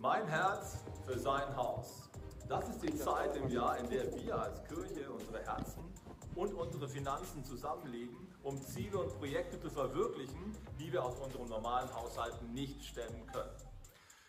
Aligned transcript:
Mein 0.00 0.28
Herz 0.28 0.78
für 1.04 1.18
sein 1.18 1.56
Haus. 1.56 2.08
Das 2.48 2.68
ist 2.68 2.80
die 2.84 2.94
Zeit 2.94 3.34
im 3.34 3.48
Jahr, 3.48 3.78
in 3.78 3.90
der 3.90 4.14
wir 4.14 4.40
als 4.40 4.62
Kirche 4.62 5.10
unsere 5.10 5.40
Herzen 5.44 5.92
und 6.36 6.54
unsere 6.54 6.88
Finanzen 6.88 7.44
zusammenlegen, 7.44 8.16
um 8.44 8.62
Ziele 8.62 8.96
und 8.96 9.18
Projekte 9.18 9.60
zu 9.60 9.68
verwirklichen, 9.68 10.56
die 10.78 10.92
wir 10.92 11.04
aus 11.04 11.18
unseren 11.18 11.48
normalen 11.48 11.92
Haushalten 11.92 12.52
nicht 12.52 12.84
stemmen 12.84 13.26
können. 13.26 13.50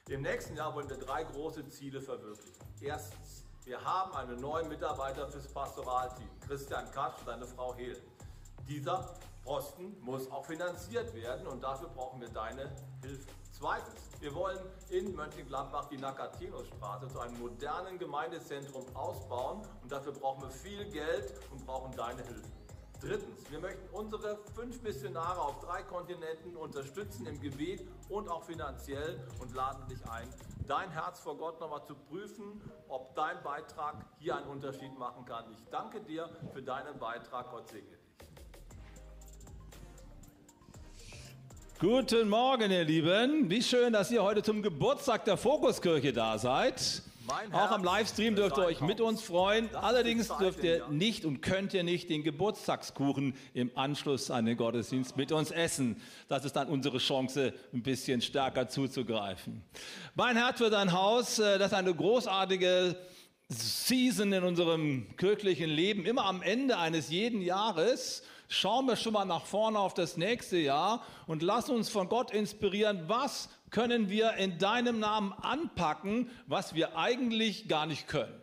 Im 0.07 0.23
nächsten 0.23 0.55
Jahr 0.55 0.73
wollen 0.73 0.89
wir 0.89 0.97
drei 0.97 1.23
große 1.23 1.69
Ziele 1.69 2.01
verwirklichen. 2.01 2.65
Erstens, 2.81 3.45
wir 3.63 3.79
haben 3.85 4.11
einen 4.13 4.41
neuen 4.41 4.69
Mitarbeiter 4.69 5.29
fürs 5.29 5.47
Pastoralteam, 5.53 6.29
Christian 6.47 6.89
Kasch 6.89 7.19
und 7.19 7.25
seine 7.27 7.45
Frau 7.45 7.75
Hehl. 7.75 8.01
Dieser 8.67 9.13
Posten 9.43 9.95
muss 10.01 10.31
auch 10.31 10.47
finanziert 10.47 11.13
werden 11.13 11.45
und 11.45 11.61
dafür 11.63 11.89
brauchen 11.89 12.21
wir 12.21 12.29
deine 12.29 12.71
Hilfe. 13.03 13.29
Zweitens, 13.51 14.08
wir 14.19 14.35
wollen 14.35 14.59
in 14.89 15.15
Mönchengladbach 15.15 15.85
die 15.89 15.97
Nakatinusstraße 15.97 17.07
zu 17.07 17.19
einem 17.19 17.39
modernen 17.39 17.97
Gemeindezentrum 17.97 18.85
ausbauen 18.93 19.61
und 19.81 19.91
dafür 19.91 20.11
brauchen 20.13 20.41
wir 20.41 20.49
viel 20.49 20.85
Geld 20.91 21.33
und 21.51 21.65
brauchen 21.65 21.95
deine 21.95 22.21
Hilfe. 22.23 22.49
Drittens, 23.01 23.49
wir 23.49 23.59
möchten 23.59 23.87
unsere 23.93 24.37
fünf 24.55 24.81
Missionare 24.81 25.39
auf 25.39 25.59
drei 25.59 25.83
Kontinenten 25.83 26.57
unterstützen 26.57 27.25
im 27.27 27.39
Gebet 27.39 27.87
und 28.09 28.27
auch 28.27 28.43
finanziell 28.43 29.25
und 29.39 29.55
laden 29.55 29.87
dich 29.87 30.05
ein, 30.09 30.27
dein 30.67 30.89
Herz 30.91 31.21
vor 31.21 31.37
Gott 31.37 31.61
nochmal 31.61 31.85
zu 31.85 31.95
prüfen, 31.95 32.61
ob 32.89 33.15
dein 33.15 33.41
Beitrag 33.41 34.05
hier 34.17 34.35
einen 34.35 34.47
Unterschied 34.47 34.99
machen 34.99 35.23
kann. 35.23 35.45
Ich 35.51 35.63
danke 35.71 36.01
dir 36.01 36.29
für 36.51 36.61
deinen 36.61 36.99
Beitrag. 36.99 37.51
Gott 37.51 37.69
segne 37.69 37.98
Guten 41.79 42.27
Morgen, 42.27 42.71
ihr 42.71 42.83
Lieben. 42.83 43.49
Wie 43.49 43.63
schön, 43.63 43.93
dass 43.93 44.11
ihr 44.11 44.21
heute 44.21 44.43
zum 44.43 44.61
Geburtstag 44.61 45.23
der 45.23 45.37
Fokuskirche 45.37 46.11
da 46.11 46.37
seid. 46.37 47.03
Auch 47.53 47.71
am 47.71 47.85
Livestream 47.85 48.35
dürft 48.35 48.57
ihr 48.57 48.65
euch 48.65 48.81
mit 48.81 48.99
uns 48.99 49.21
freuen. 49.21 49.73
Allerdings 49.73 50.27
dürft 50.27 50.61
ihr 50.65 50.85
nicht 50.89 51.23
und 51.23 51.39
könnt 51.39 51.73
ihr 51.73 51.83
nicht 51.83 52.09
den 52.09 52.25
Geburtstagskuchen 52.25 53.33
im 53.53 53.71
Anschluss 53.75 54.29
an 54.29 54.45
den 54.45 54.57
Gottesdienst 54.57 55.15
mit 55.15 55.31
uns 55.31 55.51
essen. 55.51 56.01
Das 56.27 56.43
ist 56.43 56.57
dann 56.57 56.67
unsere 56.67 56.97
Chance, 56.97 57.53
ein 57.71 57.81
bisschen 57.81 58.21
stärker 58.21 58.67
zuzugreifen. 58.67 59.63
Mein 60.15 60.35
Herz 60.35 60.57
für 60.57 60.69
dein 60.69 60.91
Haus, 60.91 61.39
äh, 61.39 61.57
das 61.59 61.71
ist 61.71 61.77
eine 61.77 61.95
großartige 61.95 62.97
Season 63.47 64.33
in 64.33 64.43
unserem 64.43 65.15
kirchlichen 65.15 65.69
Leben, 65.69 66.05
immer 66.05 66.25
am 66.25 66.41
Ende 66.41 66.77
eines 66.77 67.09
jeden 67.09 67.41
Jahres, 67.41 68.21
schauen 68.49 68.87
wir 68.87 68.95
schon 68.95 69.13
mal 69.13 69.25
nach 69.25 69.45
vorne 69.45 69.79
auf 69.79 69.93
das 69.93 70.17
nächste 70.17 70.57
Jahr 70.57 71.05
und 71.27 71.41
lassen 71.41 71.75
uns 71.75 71.89
von 71.89 72.09
Gott 72.09 72.31
inspirieren, 72.31 73.07
was 73.07 73.49
können 73.69 74.09
wir 74.09 74.33
in 74.33 74.57
deinem 74.57 74.99
Namen 74.99 75.31
anpacken, 75.33 76.29
was 76.47 76.73
wir 76.73 76.97
eigentlich 76.97 77.69
gar 77.69 77.85
nicht 77.85 78.07
können. 78.07 78.41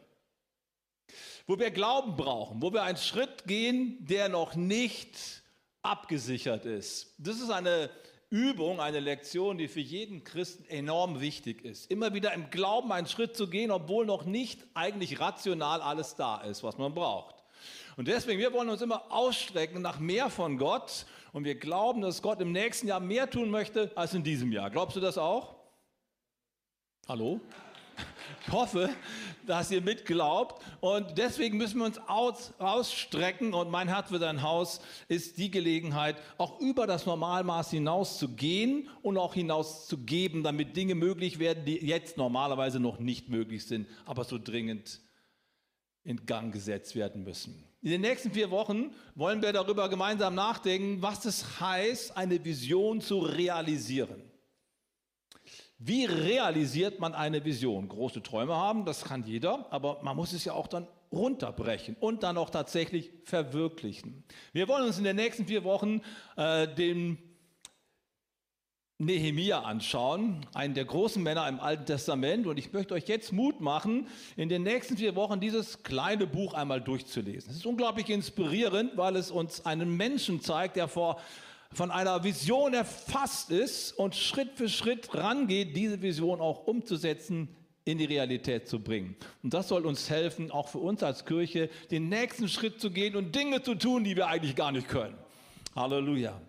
Wo 1.46 1.58
wir 1.58 1.70
Glauben 1.70 2.16
brauchen, 2.16 2.62
wo 2.62 2.72
wir 2.72 2.84
einen 2.84 2.96
Schritt 2.96 3.44
gehen, 3.46 3.98
der 4.00 4.28
noch 4.28 4.54
nicht 4.54 5.42
abgesichert 5.82 6.64
ist. 6.64 7.14
Das 7.18 7.40
ist 7.40 7.50
eine 7.50 7.90
Übung, 8.30 8.80
eine 8.80 9.00
Lektion, 9.00 9.58
die 9.58 9.68
für 9.68 9.80
jeden 9.80 10.24
Christen 10.24 10.64
enorm 10.68 11.20
wichtig 11.20 11.64
ist. 11.64 11.90
Immer 11.90 12.14
wieder 12.14 12.32
im 12.32 12.50
Glauben 12.50 12.92
einen 12.92 13.06
Schritt 13.06 13.36
zu 13.36 13.48
gehen, 13.48 13.70
obwohl 13.70 14.06
noch 14.06 14.24
nicht 14.24 14.64
eigentlich 14.74 15.20
rational 15.20 15.80
alles 15.80 16.14
da 16.16 16.40
ist, 16.42 16.62
was 16.62 16.78
man 16.78 16.94
braucht. 16.94 17.35
Und 17.96 18.08
deswegen, 18.08 18.38
wir 18.38 18.52
wollen 18.52 18.68
uns 18.68 18.82
immer 18.82 19.10
ausstrecken 19.10 19.80
nach 19.80 19.98
mehr 19.98 20.28
von 20.28 20.58
Gott 20.58 21.06
und 21.32 21.44
wir 21.44 21.54
glauben, 21.54 22.02
dass 22.02 22.20
Gott 22.20 22.40
im 22.42 22.52
nächsten 22.52 22.86
Jahr 22.86 23.00
mehr 23.00 23.28
tun 23.28 23.50
möchte 23.50 23.90
als 23.94 24.12
in 24.12 24.22
diesem 24.22 24.52
Jahr. 24.52 24.70
Glaubst 24.70 24.96
du 24.96 25.00
das 25.00 25.16
auch? 25.16 25.56
Hallo? 27.08 27.40
Ich 28.46 28.52
hoffe, 28.52 28.90
dass 29.46 29.70
ihr 29.70 29.80
mitglaubt. 29.80 30.62
Und 30.80 31.16
deswegen 31.16 31.56
müssen 31.56 31.78
wir 31.78 31.86
uns 31.86 31.98
aus, 32.06 32.52
ausstrecken. 32.58 33.54
Und 33.54 33.70
mein 33.70 33.88
Herz 33.88 34.10
für 34.10 34.18
dein 34.18 34.42
Haus 34.42 34.80
ist 35.08 35.38
die 35.38 35.50
Gelegenheit, 35.50 36.16
auch 36.36 36.60
über 36.60 36.86
das 36.86 37.06
Normalmaß 37.06 37.70
hinaus 37.70 38.18
zu 38.18 38.28
gehen 38.28 38.90
und 39.02 39.16
auch 39.16 39.34
hinaus 39.34 39.86
zu 39.86 39.98
geben, 39.98 40.42
damit 40.42 40.76
Dinge 40.76 40.94
möglich 40.94 41.38
werden, 41.38 41.64
die 41.64 41.78
jetzt 41.78 42.18
normalerweise 42.18 42.78
noch 42.78 42.98
nicht 42.98 43.30
möglich 43.30 43.66
sind, 43.66 43.88
aber 44.04 44.24
so 44.24 44.38
dringend 44.38 45.00
in 46.04 46.24
Gang 46.26 46.52
gesetzt 46.52 46.94
werden 46.94 47.24
müssen. 47.24 47.64
In 47.86 47.92
den 47.92 48.00
nächsten 48.00 48.32
vier 48.32 48.50
Wochen 48.50 48.90
wollen 49.14 49.40
wir 49.42 49.52
darüber 49.52 49.88
gemeinsam 49.88 50.34
nachdenken, 50.34 51.02
was 51.02 51.24
es 51.24 51.60
heißt, 51.60 52.16
eine 52.16 52.44
Vision 52.44 53.00
zu 53.00 53.20
realisieren. 53.20 54.24
Wie 55.78 56.04
realisiert 56.04 56.98
man 56.98 57.14
eine 57.14 57.44
Vision? 57.44 57.86
Große 57.86 58.24
Träume 58.24 58.56
haben, 58.56 58.86
das 58.86 59.04
kann 59.04 59.22
jeder, 59.22 59.72
aber 59.72 60.02
man 60.02 60.16
muss 60.16 60.32
es 60.32 60.44
ja 60.44 60.54
auch 60.54 60.66
dann 60.66 60.88
runterbrechen 61.12 61.94
und 62.00 62.24
dann 62.24 62.38
auch 62.38 62.50
tatsächlich 62.50 63.12
verwirklichen. 63.22 64.24
Wir 64.52 64.66
wollen 64.66 64.84
uns 64.84 64.98
in 64.98 65.04
den 65.04 65.14
nächsten 65.14 65.46
vier 65.46 65.62
Wochen 65.62 66.00
äh, 66.36 66.66
den 66.66 67.18
Nehemia 68.98 69.60
anschauen, 69.60 70.46
einen 70.54 70.72
der 70.72 70.86
großen 70.86 71.22
Männer 71.22 71.46
im 71.48 71.60
Alten 71.60 71.84
Testament. 71.84 72.46
Und 72.46 72.58
ich 72.58 72.72
möchte 72.72 72.94
euch 72.94 73.06
jetzt 73.08 73.30
Mut 73.30 73.60
machen, 73.60 74.08
in 74.36 74.48
den 74.48 74.62
nächsten 74.62 74.96
vier 74.96 75.14
Wochen 75.14 75.38
dieses 75.38 75.82
kleine 75.82 76.26
Buch 76.26 76.54
einmal 76.54 76.80
durchzulesen. 76.80 77.50
Es 77.50 77.58
ist 77.58 77.66
unglaublich 77.66 78.08
inspirierend, 78.08 78.96
weil 78.96 79.16
es 79.16 79.30
uns 79.30 79.66
einen 79.66 79.96
Menschen 79.96 80.40
zeigt, 80.40 80.76
der 80.76 80.88
vor 80.88 81.20
von 81.72 81.90
einer 81.90 82.24
Vision 82.24 82.72
erfasst 82.72 83.50
ist 83.50 83.92
und 83.92 84.14
Schritt 84.14 84.52
für 84.54 84.68
Schritt 84.68 85.14
rangeht, 85.14 85.76
diese 85.76 86.00
Vision 86.00 86.40
auch 86.40 86.66
umzusetzen, 86.66 87.48
in 87.84 87.98
die 87.98 88.04
Realität 88.06 88.66
zu 88.66 88.80
bringen. 88.80 89.14
Und 89.42 89.52
das 89.52 89.68
soll 89.68 89.84
uns 89.84 90.08
helfen, 90.08 90.50
auch 90.50 90.68
für 90.68 90.78
uns 90.78 91.02
als 91.02 91.26
Kirche, 91.26 91.68
den 91.90 92.08
nächsten 92.08 92.48
Schritt 92.48 92.80
zu 92.80 92.90
gehen 92.90 93.14
und 93.14 93.34
Dinge 93.34 93.62
zu 93.62 93.74
tun, 93.74 94.04
die 94.04 94.16
wir 94.16 94.28
eigentlich 94.28 94.56
gar 94.56 94.72
nicht 94.72 94.88
können. 94.88 95.16
Halleluja. 95.74 96.40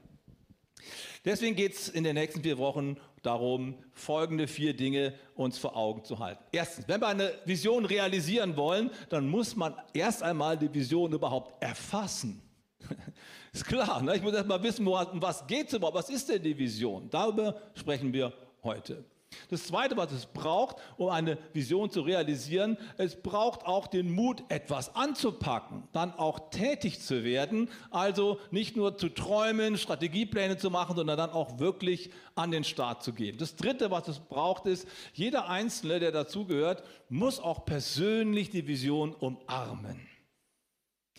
Deswegen 1.25 1.55
geht 1.55 1.73
es 1.73 1.89
in 1.89 2.03
den 2.03 2.15
nächsten 2.15 2.41
vier 2.41 2.57
Wochen 2.57 2.97
darum, 3.21 3.75
folgende 3.93 4.47
vier 4.47 4.75
Dinge 4.75 5.13
uns 5.35 5.57
vor 5.57 5.75
Augen 5.75 6.03
zu 6.03 6.19
halten. 6.19 6.43
Erstens, 6.51 6.87
wenn 6.87 7.01
wir 7.01 7.07
eine 7.07 7.33
Vision 7.45 7.85
realisieren 7.85 8.55
wollen, 8.55 8.91
dann 9.09 9.27
muss 9.29 9.55
man 9.55 9.75
erst 9.93 10.23
einmal 10.23 10.57
die 10.57 10.73
Vision 10.73 11.11
überhaupt 11.13 11.61
erfassen. 11.61 12.41
ist 13.51 13.65
klar, 13.65 14.01
ne? 14.01 14.15
ich 14.15 14.21
muss 14.21 14.33
erst 14.33 14.47
mal 14.47 14.61
wissen, 14.63 14.87
um 14.87 15.21
was 15.21 15.45
geht 15.47 15.67
es 15.67 15.73
überhaupt, 15.73 15.97
was 15.97 16.09
ist 16.09 16.29
denn 16.29 16.41
die 16.41 16.57
Vision? 16.57 17.09
Darüber 17.09 17.59
sprechen 17.73 18.13
wir 18.13 18.31
heute. 18.63 19.03
Das 19.49 19.65
Zweite, 19.65 19.97
was 19.97 20.11
es 20.11 20.25
braucht, 20.25 20.77
um 20.97 21.09
eine 21.09 21.37
Vision 21.53 21.89
zu 21.89 22.01
realisieren, 22.01 22.77
es 22.97 23.15
braucht 23.15 23.65
auch 23.65 23.87
den 23.87 24.11
Mut, 24.11 24.43
etwas 24.49 24.95
anzupacken, 24.95 25.83
dann 25.91 26.13
auch 26.13 26.49
tätig 26.49 27.01
zu 27.01 27.23
werden, 27.23 27.69
also 27.91 28.39
nicht 28.51 28.77
nur 28.77 28.97
zu 28.97 29.09
träumen, 29.09 29.77
Strategiepläne 29.77 30.57
zu 30.57 30.69
machen, 30.69 30.95
sondern 30.95 31.17
dann 31.17 31.29
auch 31.29 31.59
wirklich 31.59 32.09
an 32.35 32.51
den 32.51 32.63
Start 32.63 33.03
zu 33.03 33.13
gehen. 33.13 33.37
Das 33.37 33.55
Dritte, 33.55 33.91
was 33.91 34.07
es 34.07 34.19
braucht, 34.19 34.65
ist, 34.65 34.87
jeder 35.13 35.49
Einzelne, 35.49 35.99
der 35.99 36.11
dazugehört, 36.11 36.83
muss 37.09 37.39
auch 37.39 37.65
persönlich 37.65 38.49
die 38.49 38.67
Vision 38.67 39.13
umarmen 39.13 40.07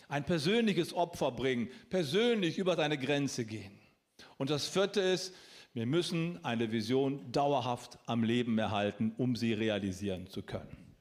ein 0.09 0.25
persönliches 0.25 0.93
Opfer 0.93 1.31
bringen, 1.31 1.69
persönlich 1.91 2.57
über 2.57 2.75
seine 2.75 2.97
Grenze 2.97 3.45
gehen. 3.45 3.79
Und 4.37 4.49
das 4.49 4.67
vierte 4.67 4.99
ist, 4.99 5.35
wir 5.73 5.85
müssen 5.85 6.43
eine 6.43 6.71
Vision 6.71 7.31
dauerhaft 7.31 7.99
am 8.07 8.23
Leben 8.23 8.57
erhalten, 8.57 9.13
um 9.17 9.35
sie 9.35 9.53
realisieren 9.53 10.27
zu 10.27 10.41
können. 10.41 10.95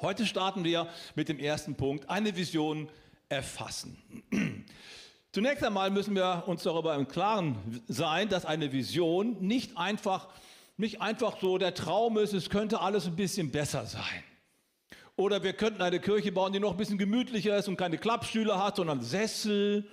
Heute 0.00 0.24
starten 0.26 0.62
wir 0.62 0.88
mit 1.16 1.28
dem 1.28 1.40
ersten 1.40 1.74
Punkt, 1.74 2.08
eine 2.08 2.36
Vision 2.36 2.88
erfassen. 3.28 3.98
Zunächst 5.32 5.64
einmal 5.64 5.90
müssen 5.90 6.14
wir 6.14 6.44
uns 6.46 6.62
darüber 6.62 6.94
im 6.94 7.08
Klaren 7.08 7.82
sein, 7.88 8.28
dass 8.28 8.46
eine 8.46 8.72
Vision 8.72 9.36
nicht 9.40 9.76
einfach, 9.76 10.28
nicht 10.76 11.02
einfach 11.02 11.40
so 11.40 11.58
der 11.58 11.74
Traum 11.74 12.18
ist, 12.18 12.32
es 12.32 12.50
könnte 12.50 12.80
alles 12.80 13.06
ein 13.06 13.16
bisschen 13.16 13.50
besser 13.50 13.84
sein. 13.84 14.24
Oder 15.16 15.42
wir 15.42 15.52
könnten 15.52 15.82
eine 15.82 15.98
Kirche 15.98 16.30
bauen, 16.30 16.52
die 16.52 16.60
noch 16.60 16.70
ein 16.70 16.76
bisschen 16.76 16.96
gemütlicher 16.96 17.56
ist 17.56 17.66
und 17.66 17.76
keine 17.76 17.98
Klappstühle 17.98 18.62
hat, 18.62 18.76
sondern 18.76 19.02
Sessel 19.02 19.90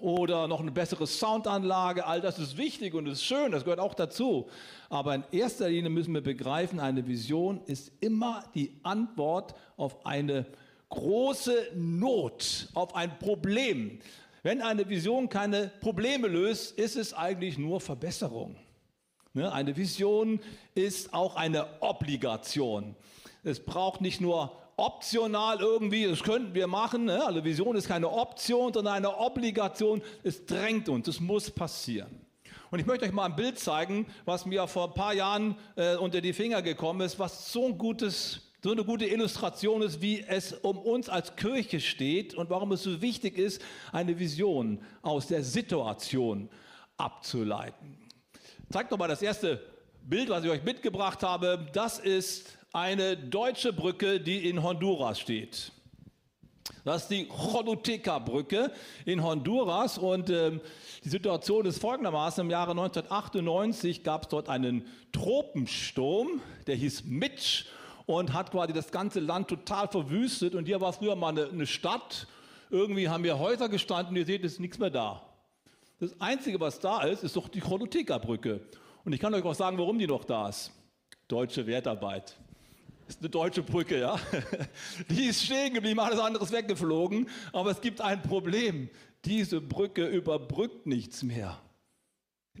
oder 0.00 0.48
noch 0.48 0.60
eine 0.60 0.72
bessere 0.72 1.06
Soundanlage. 1.06 2.06
All 2.06 2.20
das 2.20 2.38
ist 2.38 2.56
wichtig 2.56 2.94
und 2.94 3.06
ist 3.06 3.24
schön, 3.24 3.52
das 3.52 3.64
gehört 3.64 3.80
auch 3.80 3.94
dazu. 3.94 4.48
Aber 4.88 5.14
in 5.14 5.24
erster 5.32 5.68
Linie 5.68 5.90
müssen 5.90 6.14
wir 6.14 6.22
begreifen, 6.22 6.80
eine 6.80 7.06
Vision 7.06 7.60
ist 7.66 7.92
immer 8.00 8.44
die 8.54 8.78
Antwort 8.82 9.54
auf 9.76 10.04
eine 10.04 10.46
große 10.88 11.72
Not, 11.74 12.68
auf 12.74 12.94
ein 12.94 13.18
Problem. 13.18 13.98
Wenn 14.42 14.60
eine 14.60 14.88
Vision 14.88 15.28
keine 15.28 15.72
Probleme 15.80 16.28
löst, 16.28 16.78
ist 16.78 16.96
es 16.96 17.14
eigentlich 17.14 17.56
nur 17.56 17.80
Verbesserung. 17.80 18.56
Ne, 19.32 19.52
eine 19.52 19.76
Vision 19.76 20.38
ist 20.74 21.12
auch 21.12 21.34
eine 21.34 21.66
Obligation. 21.80 22.94
Es 23.42 23.58
braucht 23.58 24.00
nicht 24.00 24.20
nur 24.20 24.56
optional 24.76 25.60
irgendwie, 25.60 26.06
das 26.06 26.22
könnten 26.22 26.54
wir 26.54 26.66
machen. 26.66 27.04
Ne? 27.04 27.24
Also 27.24 27.44
Vision 27.44 27.76
ist 27.76 27.88
keine 27.88 28.10
Option, 28.10 28.72
sondern 28.72 28.94
eine 28.94 29.18
Obligation. 29.18 30.02
Es 30.22 30.44
drängt 30.46 30.88
uns, 30.88 31.08
es 31.08 31.20
muss 31.20 31.50
passieren. 31.50 32.20
Und 32.70 32.80
ich 32.80 32.86
möchte 32.86 33.04
euch 33.04 33.12
mal 33.12 33.26
ein 33.26 33.36
Bild 33.36 33.58
zeigen, 33.58 34.06
was 34.24 34.46
mir 34.46 34.66
vor 34.66 34.88
ein 34.88 34.94
paar 34.94 35.14
Jahren 35.14 35.56
äh, 35.76 35.96
unter 35.96 36.20
die 36.20 36.32
Finger 36.32 36.60
gekommen 36.60 37.02
ist, 37.02 37.18
was 37.18 37.52
so 37.52 37.66
ein 37.66 37.78
gutes 37.78 38.40
so 38.64 38.72
eine 38.72 38.82
gute 38.82 39.04
Illustration 39.04 39.82
ist, 39.82 40.00
wie 40.00 40.24
es 40.26 40.54
um 40.54 40.78
uns 40.78 41.10
als 41.10 41.36
Kirche 41.36 41.80
steht 41.80 42.32
und 42.32 42.48
warum 42.48 42.72
es 42.72 42.82
so 42.82 43.02
wichtig 43.02 43.36
ist, 43.36 43.60
eine 43.92 44.18
Vision 44.18 44.80
aus 45.02 45.26
der 45.26 45.44
Situation 45.44 46.48
abzuleiten. 46.96 47.98
Zeigt 48.70 48.90
doch 48.90 48.96
mal 48.96 49.06
das 49.06 49.20
erste 49.20 49.60
Bild, 50.02 50.30
was 50.30 50.44
ich 50.44 50.50
euch 50.50 50.64
mitgebracht 50.64 51.22
habe. 51.22 51.66
Das 51.74 51.98
ist 51.98 52.56
eine 52.74 53.16
deutsche 53.16 53.72
Brücke, 53.72 54.20
die 54.20 54.48
in 54.48 54.62
Honduras 54.62 55.20
steht. 55.20 55.70
Das 56.84 57.02
ist 57.02 57.08
die 57.08 57.26
Choluteca-Brücke 57.28 58.72
in 59.06 59.22
Honduras 59.22 59.96
und 59.96 60.28
ähm, 60.28 60.60
die 61.04 61.08
Situation 61.08 61.66
ist 61.66 61.78
folgendermaßen. 61.78 62.42
Im 62.42 62.50
Jahre 62.50 62.72
1998 62.72 64.02
gab 64.02 64.24
es 64.24 64.28
dort 64.28 64.48
einen 64.48 64.86
Tropensturm, 65.12 66.40
der 66.66 66.74
hieß 66.74 67.04
Mitch 67.04 67.66
und 68.06 68.32
hat 68.32 68.50
quasi 68.50 68.72
das 68.72 68.90
ganze 68.90 69.20
Land 69.20 69.48
total 69.48 69.88
verwüstet. 69.88 70.54
Und 70.54 70.66
hier 70.66 70.80
war 70.80 70.92
früher 70.92 71.16
mal 71.16 71.28
eine, 71.28 71.48
eine 71.48 71.66
Stadt. 71.66 72.26
Irgendwie 72.70 73.08
haben 73.08 73.22
hier 73.22 73.38
Häuser 73.38 73.68
gestanden. 73.68 74.16
Ihr 74.16 74.26
seht, 74.26 74.44
es 74.44 74.54
ist 74.54 74.60
nichts 74.60 74.78
mehr 74.78 74.90
da. 74.90 75.22
Das 76.00 76.20
Einzige, 76.20 76.60
was 76.60 76.80
da 76.80 77.02
ist, 77.02 77.22
ist 77.22 77.36
doch 77.36 77.48
die 77.48 77.60
Chronotheka-Brücke. 77.60 78.60
Und 79.04 79.12
ich 79.12 79.20
kann 79.20 79.32
euch 79.32 79.44
auch 79.44 79.54
sagen, 79.54 79.78
warum 79.78 79.98
die 79.98 80.08
noch 80.08 80.24
da 80.24 80.48
ist. 80.48 80.72
Deutsche 81.28 81.66
Wertarbeit. 81.66 82.36
Ist 83.06 83.20
eine 83.20 83.28
deutsche 83.28 83.62
Brücke, 83.62 84.00
ja. 84.00 84.18
Die 85.10 85.26
ist 85.26 85.44
stehen 85.44 85.74
geblieben, 85.74 86.00
alles 86.00 86.18
andere 86.18 86.44
ist 86.44 86.52
weggeflogen. 86.52 87.28
Aber 87.52 87.70
es 87.70 87.80
gibt 87.80 88.00
ein 88.00 88.22
Problem. 88.22 88.88
Diese 89.24 89.60
Brücke 89.60 90.06
überbrückt 90.06 90.86
nichts 90.86 91.22
mehr. 91.22 91.60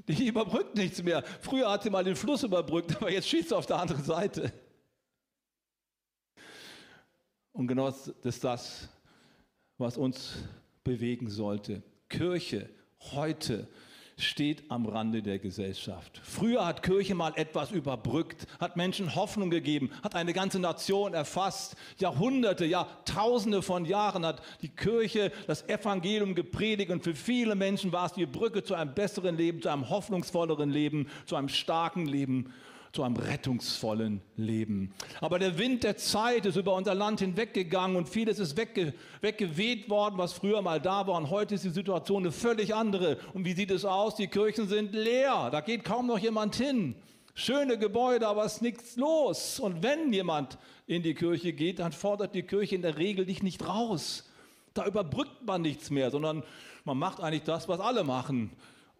Die 0.08 0.28
überbrückt 0.28 0.76
nichts 0.76 1.02
mehr. 1.02 1.22
Früher 1.40 1.70
hat 1.70 1.84
sie 1.84 1.90
mal 1.90 2.04
den 2.04 2.16
Fluss 2.16 2.42
überbrückt, 2.42 2.96
aber 2.96 3.10
jetzt 3.10 3.28
schießt 3.28 3.50
sie 3.50 3.56
auf 3.56 3.66
der 3.66 3.78
anderen 3.78 4.02
Seite. 4.04 4.52
Und 7.52 7.68
genau 7.68 7.86
das 7.86 8.08
ist 8.24 8.42
das, 8.42 8.88
was 9.78 9.96
uns 9.96 10.34
bewegen 10.82 11.30
sollte. 11.30 11.82
Kirche 12.08 12.68
heute 13.12 13.68
steht 14.16 14.64
am 14.70 14.86
Rande 14.86 15.22
der 15.22 15.38
Gesellschaft. 15.38 16.20
Früher 16.22 16.64
hat 16.64 16.82
Kirche 16.82 17.14
mal 17.14 17.32
etwas 17.36 17.72
überbrückt, 17.72 18.46
hat 18.60 18.76
Menschen 18.76 19.14
Hoffnung 19.14 19.50
gegeben, 19.50 19.90
hat 20.02 20.14
eine 20.14 20.32
ganze 20.32 20.58
Nation 20.58 21.14
erfasst. 21.14 21.76
Jahrhunderte, 21.98 22.64
ja 22.64 22.86
Tausende 23.04 23.62
von 23.62 23.84
Jahren 23.84 24.24
hat 24.24 24.42
die 24.62 24.68
Kirche 24.68 25.32
das 25.46 25.68
Evangelium 25.68 26.34
gepredigt 26.34 26.90
und 26.90 27.02
für 27.02 27.14
viele 27.14 27.54
Menschen 27.54 27.92
war 27.92 28.06
es 28.06 28.12
die 28.12 28.26
Brücke 28.26 28.62
zu 28.62 28.74
einem 28.74 28.94
besseren 28.94 29.36
Leben, 29.36 29.62
zu 29.62 29.68
einem 29.68 29.88
hoffnungsvolleren 29.88 30.70
Leben, 30.70 31.08
zu 31.26 31.36
einem 31.36 31.48
starken 31.48 32.06
Leben 32.06 32.52
zu 32.94 33.02
einem 33.02 33.16
rettungsvollen 33.16 34.22
Leben. 34.36 34.94
Aber 35.20 35.40
der 35.40 35.58
Wind 35.58 35.82
der 35.82 35.96
Zeit 35.96 36.46
ist 36.46 36.56
über 36.56 36.74
unser 36.74 36.94
Land 36.94 37.18
hinweggegangen 37.18 37.96
und 37.96 38.08
vieles 38.08 38.38
ist 38.38 38.56
wegge 38.56 38.94
weggeweht 39.20 39.90
worden, 39.90 40.16
was 40.16 40.32
früher 40.32 40.62
mal 40.62 40.80
da 40.80 41.04
war. 41.08 41.16
Und 41.16 41.28
heute 41.28 41.56
ist 41.56 41.64
die 41.64 41.70
Situation 41.70 42.22
eine 42.22 42.30
völlig 42.30 42.72
andere. 42.72 43.18
Und 43.32 43.44
wie 43.44 43.52
sieht 43.54 43.72
es 43.72 43.84
aus? 43.84 44.14
Die 44.14 44.28
Kirchen 44.28 44.68
sind 44.68 44.94
leer. 44.94 45.48
Da 45.50 45.60
geht 45.60 45.82
kaum 45.82 46.06
noch 46.06 46.18
jemand 46.18 46.54
hin. 46.54 46.94
Schöne 47.34 47.78
Gebäude, 47.78 48.28
aber 48.28 48.44
es 48.44 48.54
ist 48.54 48.62
nichts 48.62 48.96
los. 48.96 49.58
Und 49.58 49.82
wenn 49.82 50.12
jemand 50.12 50.56
in 50.86 51.02
die 51.02 51.14
Kirche 51.14 51.52
geht, 51.52 51.80
dann 51.80 51.90
fordert 51.90 52.32
die 52.32 52.44
Kirche 52.44 52.76
in 52.76 52.82
der 52.82 52.96
Regel 52.96 53.26
dich 53.26 53.42
nicht 53.42 53.66
raus. 53.66 54.30
Da 54.72 54.86
überbrückt 54.86 55.44
man 55.44 55.62
nichts 55.62 55.90
mehr, 55.90 56.12
sondern 56.12 56.44
man 56.84 56.96
macht 56.96 57.20
eigentlich 57.20 57.42
das, 57.42 57.68
was 57.68 57.80
alle 57.80 58.04
machen. 58.04 58.52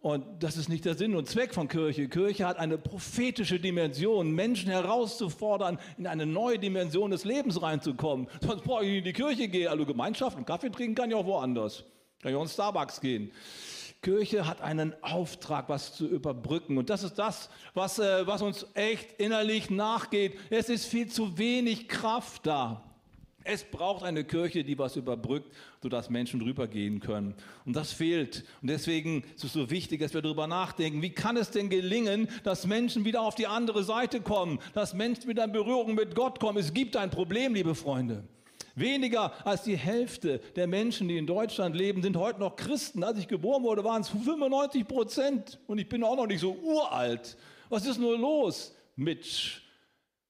Und 0.05 0.43
das 0.43 0.55
ist 0.55 0.69
nicht 0.69 0.85
der 0.85 0.93
Sinn 0.93 1.15
und 1.15 1.27
Zweck 1.27 1.51
von 1.51 1.67
Kirche. 1.67 2.07
Kirche 2.07 2.45
hat 2.45 2.59
eine 2.59 2.77
prophetische 2.77 3.59
Dimension, 3.59 4.29
Menschen 4.33 4.69
herauszufordern, 4.69 5.79
in 5.97 6.05
eine 6.05 6.27
neue 6.27 6.59
Dimension 6.59 7.09
des 7.09 7.25
Lebens 7.25 7.59
reinzukommen. 7.59 8.27
Sonst 8.39 8.63
brauche 8.63 8.85
ich 8.85 8.89
nicht 8.89 8.97
in 8.99 9.03
die 9.05 9.13
Kirche 9.13 9.47
gehen. 9.47 9.67
Also 9.67 9.83
Gemeinschaft 9.83 10.37
und 10.37 10.45
Kaffee 10.45 10.69
trinken 10.69 10.93
kann 10.93 11.09
ich 11.09 11.15
auch 11.15 11.25
woanders. 11.25 11.85
Kann 12.21 12.29
ich 12.29 12.37
auch 12.37 12.43
in 12.43 12.49
Starbucks 12.49 13.01
gehen. 13.01 13.31
Kirche 14.03 14.45
hat 14.45 14.61
einen 14.61 14.93
Auftrag, 15.01 15.69
was 15.69 15.95
zu 15.95 16.05
überbrücken. 16.05 16.77
Und 16.77 16.91
das 16.91 17.01
ist 17.01 17.15
das, 17.15 17.49
was, 17.73 17.97
äh, 17.97 18.27
was 18.27 18.43
uns 18.43 18.67
echt 18.75 19.13
innerlich 19.13 19.71
nachgeht. 19.71 20.37
Es 20.51 20.69
ist 20.69 20.85
viel 20.85 21.07
zu 21.07 21.39
wenig 21.39 21.87
Kraft 21.87 22.45
da. 22.45 22.83
Es 23.47 23.63
braucht 23.63 24.03
eine 24.03 24.23
Kirche, 24.23 24.63
die 24.63 24.77
was 24.79 24.95
überbrückt, 24.95 25.53
sodass 25.81 26.09
Menschen 26.09 26.41
rübergehen 26.41 26.99
können. 26.99 27.35
Und 27.63 27.75
das 27.75 27.91
fehlt. 27.91 28.43
Und 28.63 28.71
deswegen 28.71 29.23
ist 29.35 29.43
es 29.43 29.53
so 29.53 29.69
wichtig, 29.69 30.01
dass 30.01 30.15
wir 30.15 30.23
darüber 30.23 30.47
nachdenken, 30.47 31.03
wie 31.03 31.11
kann 31.11 31.37
es 31.37 31.51
denn 31.51 31.69
gelingen, 31.69 32.27
dass 32.43 32.65
Menschen 32.65 33.05
wieder 33.05 33.21
auf 33.21 33.35
die 33.35 33.45
andere 33.45 33.83
Seite 33.83 34.19
kommen, 34.19 34.59
dass 34.73 34.95
Menschen 34.95 35.29
wieder 35.29 35.43
in 35.43 35.51
Berührung 35.51 35.93
mit 35.93 36.15
Gott 36.15 36.39
kommen. 36.39 36.57
Es 36.57 36.73
gibt 36.73 36.97
ein 36.97 37.11
Problem, 37.11 37.53
liebe 37.53 37.75
Freunde. 37.75 38.23
Weniger 38.73 39.31
als 39.45 39.61
die 39.61 39.77
Hälfte 39.77 40.39
der 40.55 40.65
Menschen, 40.65 41.07
die 41.07 41.17
in 41.17 41.27
Deutschland 41.27 41.75
leben, 41.75 42.01
sind 42.01 42.17
heute 42.17 42.39
noch 42.39 42.55
Christen. 42.55 43.03
Als 43.03 43.19
ich 43.19 43.27
geboren 43.27 43.61
wurde, 43.61 43.83
waren 43.83 44.01
es 44.01 44.09
95 44.09 44.87
Prozent. 44.87 45.59
Und 45.67 45.77
ich 45.77 45.87
bin 45.87 46.03
auch 46.03 46.15
noch 46.15 46.27
nicht 46.27 46.41
so 46.41 46.55
uralt. 46.55 47.37
Was 47.69 47.85
ist 47.85 47.99
nur 47.99 48.17
los? 48.17 48.75
Mitch, 48.95 49.61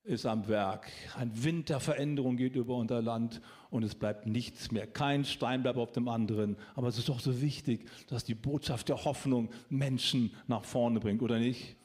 ist 0.05 0.25
am 0.25 0.47
Werk. 0.47 0.91
Ein 1.17 1.43
Wind 1.43 1.69
der 1.69 1.79
Veränderung 1.79 2.37
geht 2.37 2.55
über 2.55 2.75
unser 2.75 3.01
Land 3.01 3.41
und 3.71 3.83
es 3.83 3.95
bleibt 3.95 4.27
nichts 4.27 4.71
mehr. 4.71 4.85
Kein 4.85 5.25
Stein 5.25 5.63
bleibt 5.63 5.79
auf 5.79 5.91
dem 5.91 6.07
anderen. 6.07 6.57
Aber 6.75 6.87
es 6.87 6.97
ist 6.97 7.09
doch 7.09 7.19
so 7.19 7.41
wichtig, 7.41 7.89
dass 8.07 8.23
die 8.23 8.35
Botschaft 8.35 8.89
der 8.89 9.03
Hoffnung 9.03 9.49
Menschen 9.69 10.33
nach 10.47 10.63
vorne 10.63 10.99
bringt, 10.99 11.21
oder 11.23 11.39
nicht? 11.39 11.75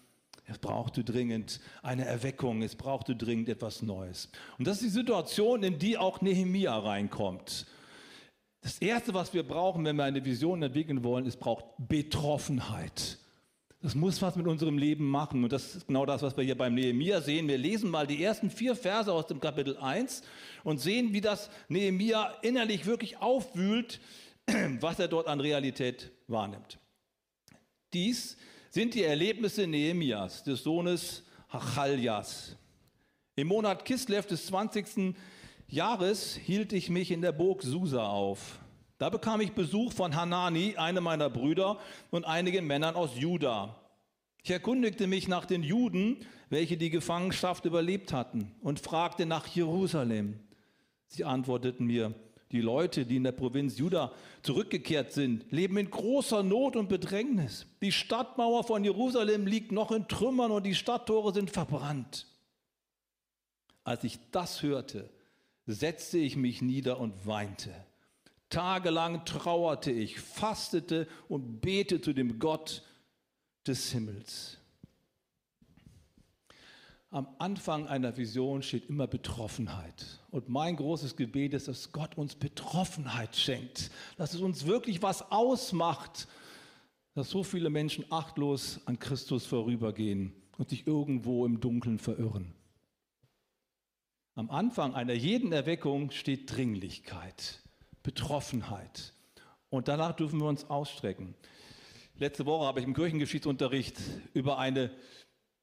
Es 0.44 0.58
brauchte 0.58 1.04
dringend 1.04 1.60
eine 1.82 2.04
Erweckung, 2.04 2.62
es 2.62 2.76
brauchte 2.76 3.16
dringend 3.16 3.48
etwas 3.48 3.82
Neues. 3.82 4.28
Und 4.58 4.66
das 4.66 4.78
ist 4.78 4.86
die 4.86 4.98
Situation, 4.98 5.62
in 5.62 5.78
die 5.78 5.96
auch 5.96 6.20
Nehemia 6.20 6.76
reinkommt. 6.76 7.66
Das 8.60 8.78
Erste, 8.78 9.14
was 9.14 9.32
wir 9.32 9.44
brauchen, 9.44 9.84
wenn 9.84 9.96
wir 9.96 10.04
eine 10.04 10.24
Vision 10.24 10.62
entwickeln 10.62 11.02
wollen, 11.02 11.24
ist, 11.24 11.38
braucht 11.38 11.64
Betroffenheit. 11.78 13.19
Das 13.82 13.94
muss 13.94 14.20
was 14.20 14.36
mit 14.36 14.46
unserem 14.46 14.76
Leben 14.76 15.08
machen. 15.08 15.42
Und 15.42 15.52
das 15.52 15.76
ist 15.76 15.86
genau 15.86 16.04
das, 16.04 16.20
was 16.20 16.36
wir 16.36 16.44
hier 16.44 16.56
beim 16.56 16.74
Nehemia 16.74 17.22
sehen. 17.22 17.48
Wir 17.48 17.56
lesen 17.56 17.90
mal 17.90 18.06
die 18.06 18.22
ersten 18.22 18.50
vier 18.50 18.76
Verse 18.76 19.10
aus 19.10 19.26
dem 19.26 19.40
Kapitel 19.40 19.78
1 19.78 20.22
und 20.64 20.78
sehen, 20.78 21.14
wie 21.14 21.22
das 21.22 21.48
Nehemia 21.68 22.34
innerlich 22.42 22.84
wirklich 22.84 23.18
aufwühlt, 23.18 24.00
was 24.80 24.98
er 24.98 25.08
dort 25.08 25.28
an 25.28 25.40
Realität 25.40 26.10
wahrnimmt. 26.26 26.78
Dies 27.94 28.36
sind 28.70 28.94
die 28.94 29.02
Erlebnisse 29.02 29.66
Nehemias, 29.66 30.44
des 30.44 30.62
Sohnes 30.62 31.24
Hachaljas. 31.48 32.56
Im 33.34 33.48
Monat 33.48 33.86
Kislev 33.86 34.26
des 34.26 34.46
20. 34.46 35.14
Jahres 35.68 36.36
hielt 36.36 36.74
ich 36.74 36.90
mich 36.90 37.10
in 37.10 37.22
der 37.22 37.32
Burg 37.32 37.62
Susa 37.62 38.06
auf. 38.06 38.60
Da 39.00 39.08
bekam 39.08 39.40
ich 39.40 39.52
Besuch 39.52 39.94
von 39.94 40.14
Hanani, 40.14 40.76
einem 40.76 41.04
meiner 41.04 41.30
Brüder, 41.30 41.78
und 42.10 42.26
einigen 42.26 42.66
Männern 42.66 42.96
aus 42.96 43.16
Juda. 43.16 43.79
Ich 44.42 44.50
erkundigte 44.50 45.06
mich 45.06 45.28
nach 45.28 45.44
den 45.44 45.62
Juden, 45.62 46.18
welche 46.48 46.76
die 46.76 46.90
Gefangenschaft 46.90 47.64
überlebt 47.64 48.12
hatten, 48.12 48.52
und 48.60 48.80
fragte 48.80 49.26
nach 49.26 49.46
Jerusalem. 49.46 50.40
Sie 51.06 51.24
antworteten 51.24 51.86
mir, 51.86 52.14
die 52.52 52.60
Leute, 52.60 53.06
die 53.06 53.16
in 53.16 53.24
der 53.24 53.32
Provinz 53.32 53.78
Juda 53.78 54.12
zurückgekehrt 54.42 55.12
sind, 55.12 55.50
leben 55.52 55.76
in 55.76 55.90
großer 55.90 56.42
Not 56.42 56.74
und 56.74 56.88
Bedrängnis. 56.88 57.66
Die 57.80 57.92
Stadtmauer 57.92 58.64
von 58.64 58.82
Jerusalem 58.82 59.46
liegt 59.46 59.70
noch 59.70 59.92
in 59.92 60.08
Trümmern 60.08 60.50
und 60.50 60.66
die 60.66 60.74
Stadttore 60.74 61.32
sind 61.32 61.50
verbrannt. 61.50 62.26
Als 63.84 64.02
ich 64.02 64.18
das 64.32 64.62
hörte, 64.62 65.10
setzte 65.66 66.18
ich 66.18 66.36
mich 66.36 66.60
nieder 66.60 66.98
und 66.98 67.26
weinte. 67.26 67.72
Tagelang 68.48 69.24
trauerte 69.24 69.92
ich, 69.92 70.18
fastete 70.18 71.06
und 71.28 71.60
betete 71.60 72.00
zu 72.00 72.12
dem 72.12 72.40
Gott 72.40 72.82
des 73.66 73.92
Himmels. 73.92 74.58
Am 77.12 77.26
Anfang 77.38 77.88
einer 77.88 78.16
Vision 78.16 78.62
steht 78.62 78.88
immer 78.88 79.08
Betroffenheit. 79.08 80.20
Und 80.30 80.48
mein 80.48 80.76
großes 80.76 81.16
Gebet 81.16 81.54
ist, 81.54 81.66
dass 81.66 81.90
Gott 81.90 82.16
uns 82.16 82.36
Betroffenheit 82.36 83.34
schenkt, 83.34 83.90
dass 84.16 84.32
es 84.32 84.40
uns 84.40 84.64
wirklich 84.64 85.02
was 85.02 85.32
ausmacht, 85.32 86.28
dass 87.14 87.30
so 87.30 87.42
viele 87.42 87.68
Menschen 87.68 88.04
achtlos 88.10 88.80
an 88.86 89.00
Christus 89.00 89.44
vorübergehen 89.44 90.32
und 90.56 90.70
sich 90.70 90.86
irgendwo 90.86 91.44
im 91.44 91.58
Dunkeln 91.60 91.98
verirren. 91.98 92.54
Am 94.36 94.48
Anfang 94.48 94.94
einer 94.94 95.14
jeden 95.14 95.52
Erweckung 95.52 96.12
steht 96.12 96.54
Dringlichkeit. 96.54 97.60
Betroffenheit. 98.04 99.12
Und 99.68 99.88
danach 99.88 100.14
dürfen 100.14 100.38
wir 100.40 100.46
uns 100.46 100.70
ausstrecken. 100.70 101.34
Letzte 102.20 102.44
Woche 102.44 102.66
habe 102.66 102.80
ich 102.80 102.86
im 102.86 102.92
Kirchengeschichtsunterricht 102.92 103.96
über 104.34 104.58
eine 104.58 104.90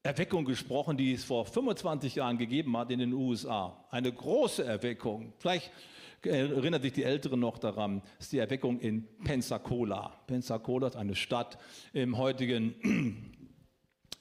Erweckung 0.01 0.43
gesprochen, 0.43 0.97
die 0.97 1.13
es 1.13 1.23
vor 1.23 1.45
25 1.45 2.15
Jahren 2.15 2.39
gegeben 2.39 2.75
hat 2.75 2.89
in 2.89 2.97
den 2.97 3.13
USA. 3.13 3.85
Eine 3.91 4.11
große 4.11 4.65
Erweckung. 4.65 5.33
Vielleicht 5.37 5.71
erinnert 6.23 6.81
sich 6.81 6.93
die 6.93 7.03
Älteren 7.03 7.41
noch 7.41 7.59
daran, 7.59 8.01
ist 8.17 8.31
die 8.31 8.39
Erweckung 8.39 8.79
in 8.79 9.07
Pensacola. 9.23 10.19
Pensacola 10.25 10.87
ist 10.87 10.95
eine 10.95 11.13
Stadt 11.13 11.59
im 11.93 12.17
heutigen 12.17 13.35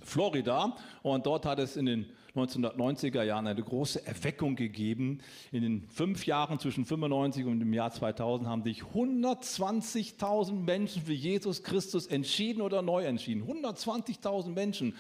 Florida 0.07 0.77
und 1.03 1.27
dort 1.27 1.45
hat 1.45 1.59
es 1.59 1.77
in 1.77 1.87
den 1.87 2.07
1990er 2.37 3.23
Jahren 3.23 3.47
eine 3.47 3.63
große 3.63 4.07
Erweckung 4.07 4.57
gegeben. 4.57 5.21
In 5.53 5.63
den 5.63 5.89
fünf 5.89 6.27
Jahren 6.27 6.59
zwischen 6.59 6.85
95 6.85 7.47
und 7.47 7.61
dem 7.61 7.73
Jahr 7.73 7.91
2000 7.91 8.49
haben 8.49 8.63
sich 8.63 8.83
120.000 8.83 10.53
Menschen 10.53 11.03
für 11.03 11.15
Jesus 11.15 11.63
Christus 11.63 12.07
entschieden 12.07 12.61
oder 12.61 12.83
neu 12.83 13.05
entschieden. 13.05 13.43
120.000 13.45 14.51
Menschen. 14.51 14.95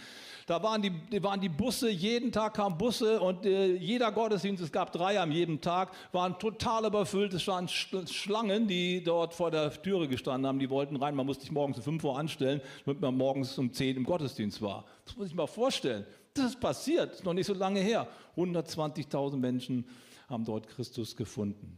Da 0.47 0.63
waren 0.63 0.81
die, 0.81 1.23
waren 1.25 1.41
die 1.41 1.49
Busse, 1.49 1.91
jeden 1.91 2.31
Tag 2.31 2.55
kamen 2.55 2.79
Busse 2.79 3.21
und 3.21 3.45
äh, 3.45 3.75
jeder 3.75 4.13
Gottesdienst, 4.13 4.63
es 4.63 4.71
gab 4.71 4.93
drei 4.93 5.21
am 5.21 5.33
jeden 5.33 5.61
Tag, 5.61 5.91
waren 6.13 6.39
total 6.39 6.87
überfüllt. 6.87 7.35
Es 7.35 7.49
waren 7.49 7.67
Schlangen, 7.67 8.69
die 8.69 9.03
dort 9.03 9.35
vor 9.35 9.51
der 9.51 9.73
Türe 9.83 10.07
gestanden 10.07 10.47
haben. 10.47 10.61
Die 10.61 10.71
wollten 10.71 10.95
rein. 10.95 11.17
Man 11.17 11.27
musste 11.27 11.43
sich 11.43 11.51
morgens 11.51 11.79
um 11.79 11.83
5 11.83 12.05
Uhr 12.05 12.17
anstellen, 12.17 12.61
damit 12.85 13.01
man 13.01 13.17
morgens 13.17 13.59
um 13.59 13.73
10 13.73 13.97
im 13.97 14.05
Gottesdienst 14.05 14.63
war. 14.63 14.85
Das 15.05 15.17
muss 15.17 15.27
ich 15.27 15.35
mal 15.35 15.49
vorstellen. 15.49 16.07
Das 16.33 16.47
ist 16.47 16.61
passiert, 16.61 17.11
das 17.11 17.19
ist 17.19 17.25
noch 17.25 17.35
nicht 17.35 17.47
so 17.47 17.55
lange 17.55 17.81
her. 17.81 18.07
120.000 18.37 19.37
Menschen 19.37 19.85
haben 20.29 20.45
dort 20.45 20.69
Christus 20.69 21.17
gefunden. 21.17 21.77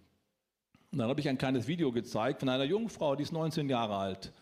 Und 0.93 0.99
dann 0.99 1.09
habe 1.09 1.21
ich 1.21 1.29
ein 1.29 1.39
kleines 1.39 1.67
Video 1.67 1.91
gezeigt 1.91 2.41
von 2.41 2.51
einer 2.51 2.65
jungen 2.65 2.91
Frau, 2.91 3.17
die 3.17 3.23
ist 3.23 3.33
19 3.33 3.71
Jahre 3.71 3.97
alt. 3.97 4.33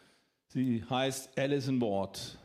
Sie 0.49 0.83
heißt 0.89 1.39
Alison 1.39 1.81
Ward. 1.81 2.39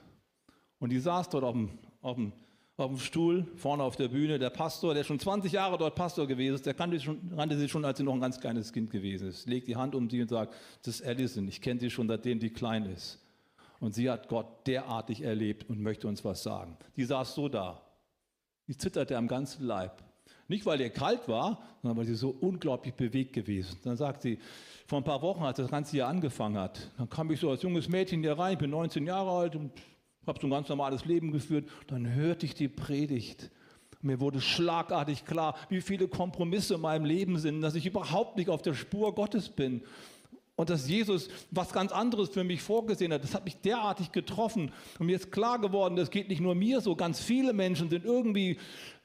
Und 0.81 0.89
die 0.89 0.99
saß 0.99 1.29
dort 1.29 1.43
auf 1.43 1.53
dem, 1.53 1.69
auf 2.01 2.15
dem, 2.15 2.33
auf 2.75 2.87
dem 2.87 2.97
Stuhl, 2.97 3.45
vorne 3.55 3.83
auf 3.83 3.95
der 3.95 4.07
Bühne. 4.07 4.39
Der 4.39 4.49
Pastor, 4.49 4.95
der 4.95 5.03
schon 5.03 5.19
20 5.19 5.51
Jahre 5.51 5.77
dort 5.77 5.93
Pastor 5.93 6.25
gewesen 6.27 6.55
ist, 6.55 6.65
der 6.65 6.73
kannte 6.73 6.97
sie, 6.97 7.05
schon, 7.05 7.35
kannte 7.35 7.55
sie 7.55 7.69
schon, 7.69 7.85
als 7.85 7.99
sie 7.99 8.03
noch 8.03 8.15
ein 8.15 8.19
ganz 8.19 8.39
kleines 8.39 8.73
Kind 8.73 8.89
gewesen 8.89 9.29
ist. 9.29 9.47
Legt 9.47 9.67
die 9.67 9.75
Hand 9.75 9.93
um 9.93 10.09
sie 10.09 10.23
und 10.23 10.29
sagt, 10.29 10.55
das 10.83 10.95
ist 10.95 11.07
Alison, 11.07 11.47
ich 11.47 11.61
kenne 11.61 11.79
sie 11.79 11.91
schon, 11.91 12.07
seitdem 12.07 12.39
die 12.39 12.49
klein 12.49 12.87
ist. 12.87 13.19
Und 13.79 13.93
sie 13.93 14.09
hat 14.09 14.27
Gott 14.27 14.65
derartig 14.65 15.21
erlebt 15.21 15.69
und 15.69 15.79
möchte 15.79 16.07
uns 16.07 16.25
was 16.25 16.41
sagen. 16.41 16.75
Die 16.95 17.05
saß 17.05 17.35
so 17.35 17.47
da. 17.47 17.79
Die 18.67 18.75
zitterte 18.75 19.15
am 19.17 19.27
ganzen 19.27 19.65
Leib. 19.65 20.01
Nicht, 20.47 20.65
weil 20.65 20.81
ihr 20.81 20.89
kalt 20.89 21.27
war, 21.27 21.61
sondern 21.83 21.97
weil 21.97 22.05
sie 22.05 22.15
so 22.15 22.35
unglaublich 22.41 22.95
bewegt 22.95 23.33
gewesen. 23.33 23.77
Dann 23.83 23.97
sagt 23.97 24.23
sie, 24.23 24.39
vor 24.87 24.97
ein 24.97 25.03
paar 25.03 25.21
Wochen, 25.21 25.43
als 25.43 25.57
das 25.57 25.69
ganze 25.69 25.91
hier 25.91 26.07
angefangen 26.07 26.57
hat, 26.57 26.89
dann 26.97 27.07
kam 27.07 27.29
ich 27.29 27.39
so 27.39 27.51
als 27.51 27.61
junges 27.61 27.87
Mädchen 27.87 28.21
hier 28.21 28.37
rein, 28.37 28.57
bin 28.57 28.71
19 28.71 29.05
Jahre 29.05 29.31
alt 29.31 29.55
und 29.55 29.71
habe 30.27 30.39
so 30.39 30.47
ein 30.47 30.51
ganz 30.51 30.69
normales 30.69 31.05
Leben 31.05 31.31
geführt. 31.31 31.67
Dann 31.87 32.13
hörte 32.13 32.45
ich 32.45 32.53
die 32.53 32.67
Predigt. 32.67 33.49
Mir 34.01 34.19
wurde 34.19 34.41
schlagartig 34.41 35.25
klar, 35.25 35.55
wie 35.69 35.81
viele 35.81 36.07
Kompromisse 36.07 36.75
in 36.75 36.81
meinem 36.81 37.05
Leben 37.05 37.37
sind, 37.37 37.61
dass 37.61 37.75
ich 37.75 37.85
überhaupt 37.85 38.37
nicht 38.37 38.49
auf 38.49 38.61
der 38.61 38.73
Spur 38.73 39.13
Gottes 39.13 39.49
bin. 39.49 39.83
Und 40.55 40.69
dass 40.69 40.87
Jesus 40.87 41.29
was 41.49 41.71
ganz 41.71 41.91
anderes 41.91 42.29
für 42.29 42.43
mich 42.43 42.61
vorgesehen 42.61 43.13
hat, 43.13 43.23
das 43.23 43.33
hat 43.33 43.45
mich 43.45 43.57
derartig 43.61 44.11
getroffen. 44.11 44.71
Und 44.99 45.07
mir 45.07 45.15
ist 45.15 45.31
klar 45.31 45.59
geworden, 45.59 45.95
das 45.95 46.11
geht 46.11 46.29
nicht 46.29 46.41
nur 46.41 46.55
mir 46.55 46.81
so, 46.81 46.95
ganz 46.95 47.19
viele 47.19 47.53
Menschen 47.53 47.89
sind 47.89 48.05
irgendwie, 48.05 48.59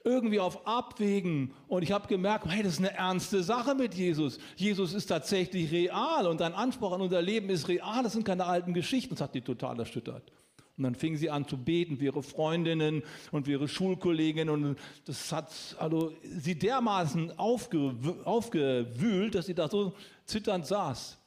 irgendwie 0.05 0.41
auf 0.41 0.67
Abwägen. 0.67 1.53
Und 1.69 1.83
ich 1.83 1.93
habe 1.93 2.09
gemerkt, 2.09 2.47
hey, 2.47 2.63
das 2.63 2.75
ist 2.75 2.79
eine 2.81 2.93
ernste 2.93 3.43
Sache 3.43 3.75
mit 3.75 3.95
Jesus. 3.95 4.39
Jesus 4.57 4.93
ist 4.93 5.07
tatsächlich 5.07 5.73
real 5.73 6.27
und 6.27 6.39
sein 6.39 6.53
Anspruch 6.53 6.93
an 6.93 7.01
unser 7.01 7.23
Leben 7.23 7.49
ist 7.49 7.69
real. 7.69 8.03
Das 8.03 8.13
sind 8.13 8.25
keine 8.25 8.45
alten 8.45 8.75
Geschichten. 8.75 9.15
Das 9.15 9.23
hat 9.23 9.35
die 9.35 9.41
total 9.41 9.79
erschüttert. 9.79 10.31
Und 10.77 10.85
dann 10.85 10.95
fingen 10.95 11.17
sie 11.17 11.31
an 11.31 11.49
zu 11.49 11.57
beten 11.57 11.97
für 11.97 12.05
ihre 12.05 12.23
Freundinnen 12.23 13.03
und 13.33 13.47
für 13.47 13.53
ihre 13.53 13.69
Schulkolleginnen. 13.69 14.51
Und 14.51 14.79
das 15.07 15.33
hat 15.33 15.51
also 15.79 16.13
sie 16.23 16.59
dermaßen 16.59 17.39
aufgewühlt, 17.39 19.35
dass 19.35 19.47
sie 19.47 19.55
da 19.55 19.69
so 19.69 19.95
zitternd 20.27 20.67
saß. 20.67 21.19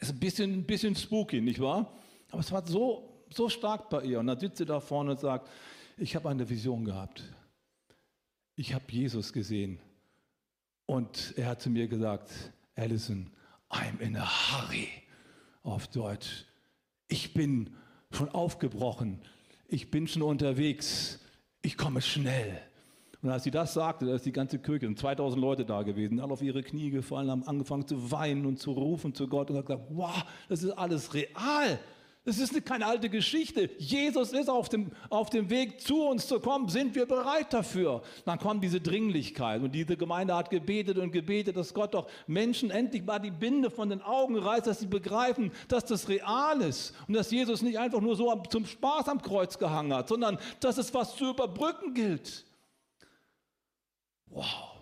Das 0.00 0.08
ist 0.08 0.16
ein 0.16 0.20
bisschen, 0.20 0.52
ein 0.52 0.64
bisschen 0.64 0.96
spooky, 0.96 1.40
nicht 1.40 1.60
wahr? 1.60 1.96
Aber 2.30 2.40
es 2.40 2.50
war 2.50 2.66
so, 2.66 3.24
so 3.30 3.48
stark 3.48 3.88
bei 3.88 4.02
ihr. 4.02 4.18
Und 4.18 4.26
dann 4.26 4.40
sitzt 4.40 4.58
sie 4.58 4.66
da 4.66 4.80
vorne 4.80 5.12
und 5.12 5.20
sagt, 5.20 5.48
ich 5.96 6.16
habe 6.16 6.28
eine 6.28 6.48
Vision 6.48 6.84
gehabt. 6.84 7.22
Ich 8.56 8.74
habe 8.74 8.84
Jesus 8.88 9.32
gesehen. 9.32 9.78
Und 10.86 11.34
er 11.36 11.46
hat 11.46 11.62
zu 11.62 11.70
mir 11.70 11.86
gesagt, 11.86 12.30
Alison, 12.74 13.30
I'm 13.70 14.00
in 14.00 14.16
a 14.16 14.26
hurry. 14.26 14.88
Auf 15.62 15.86
Deutsch. 15.86 16.46
Ich 17.06 17.32
bin 17.32 17.76
schon 18.16 18.28
aufgebrochen. 18.28 19.18
Ich 19.68 19.90
bin 19.90 20.06
schon 20.06 20.22
unterwegs. 20.22 21.18
Ich 21.62 21.76
komme 21.76 22.02
schnell. 22.02 22.58
Und 23.22 23.30
als 23.30 23.44
sie 23.44 23.52
das 23.52 23.72
sagte, 23.74 24.06
da 24.06 24.14
ist 24.14 24.26
die 24.26 24.32
ganze 24.32 24.58
Kirche, 24.58 24.86
sind 24.86 24.98
2000 24.98 25.40
Leute 25.40 25.64
da 25.64 25.82
gewesen, 25.82 26.18
alle 26.18 26.32
auf 26.32 26.42
ihre 26.42 26.62
Knie 26.62 26.90
gefallen, 26.90 27.30
haben 27.30 27.44
angefangen 27.44 27.86
zu 27.86 28.10
weinen 28.10 28.46
und 28.46 28.58
zu 28.58 28.72
rufen 28.72 29.14
zu 29.14 29.28
Gott 29.28 29.48
und 29.48 29.56
haben 29.56 29.64
gesagt, 29.64 29.84
wow, 29.90 30.24
das 30.48 30.64
ist 30.64 30.72
alles 30.72 31.14
real. 31.14 31.78
Das 32.24 32.38
ist 32.38 32.64
keine 32.64 32.86
alte 32.86 33.08
Geschichte. 33.08 33.68
Jesus 33.78 34.32
ist 34.32 34.48
auf 34.48 34.68
dem, 34.68 34.92
auf 35.10 35.28
dem 35.28 35.50
Weg 35.50 35.80
zu 35.80 36.04
uns 36.04 36.28
zu 36.28 36.38
kommen. 36.38 36.68
Sind 36.68 36.94
wir 36.94 37.04
bereit 37.06 37.52
dafür? 37.52 38.02
Dann 38.24 38.38
kommt 38.38 38.62
diese 38.62 38.80
Dringlichkeit. 38.80 39.60
Und 39.60 39.72
diese 39.72 39.96
Gemeinde 39.96 40.36
hat 40.36 40.48
gebetet 40.48 40.98
und 40.98 41.10
gebetet, 41.10 41.56
dass 41.56 41.74
Gott 41.74 41.94
doch 41.94 42.08
Menschen 42.28 42.70
endlich 42.70 43.02
mal 43.04 43.18
die 43.18 43.32
Binde 43.32 43.72
von 43.72 43.90
den 43.90 44.02
Augen 44.02 44.38
reißt, 44.38 44.68
dass 44.68 44.78
sie 44.78 44.86
begreifen, 44.86 45.50
dass 45.66 45.84
das 45.84 46.08
real 46.08 46.60
ist. 46.60 46.94
Und 47.08 47.14
dass 47.14 47.32
Jesus 47.32 47.60
nicht 47.60 47.80
einfach 47.80 48.00
nur 48.00 48.14
so 48.14 48.32
zum 48.48 48.66
Spaß 48.66 49.08
am 49.08 49.20
Kreuz 49.20 49.58
gehangen 49.58 49.92
hat, 49.92 50.08
sondern 50.08 50.38
dass 50.60 50.78
es 50.78 50.94
was 50.94 51.16
zu 51.16 51.30
überbrücken 51.30 51.92
gilt. 51.92 52.44
Wow. 54.26 54.76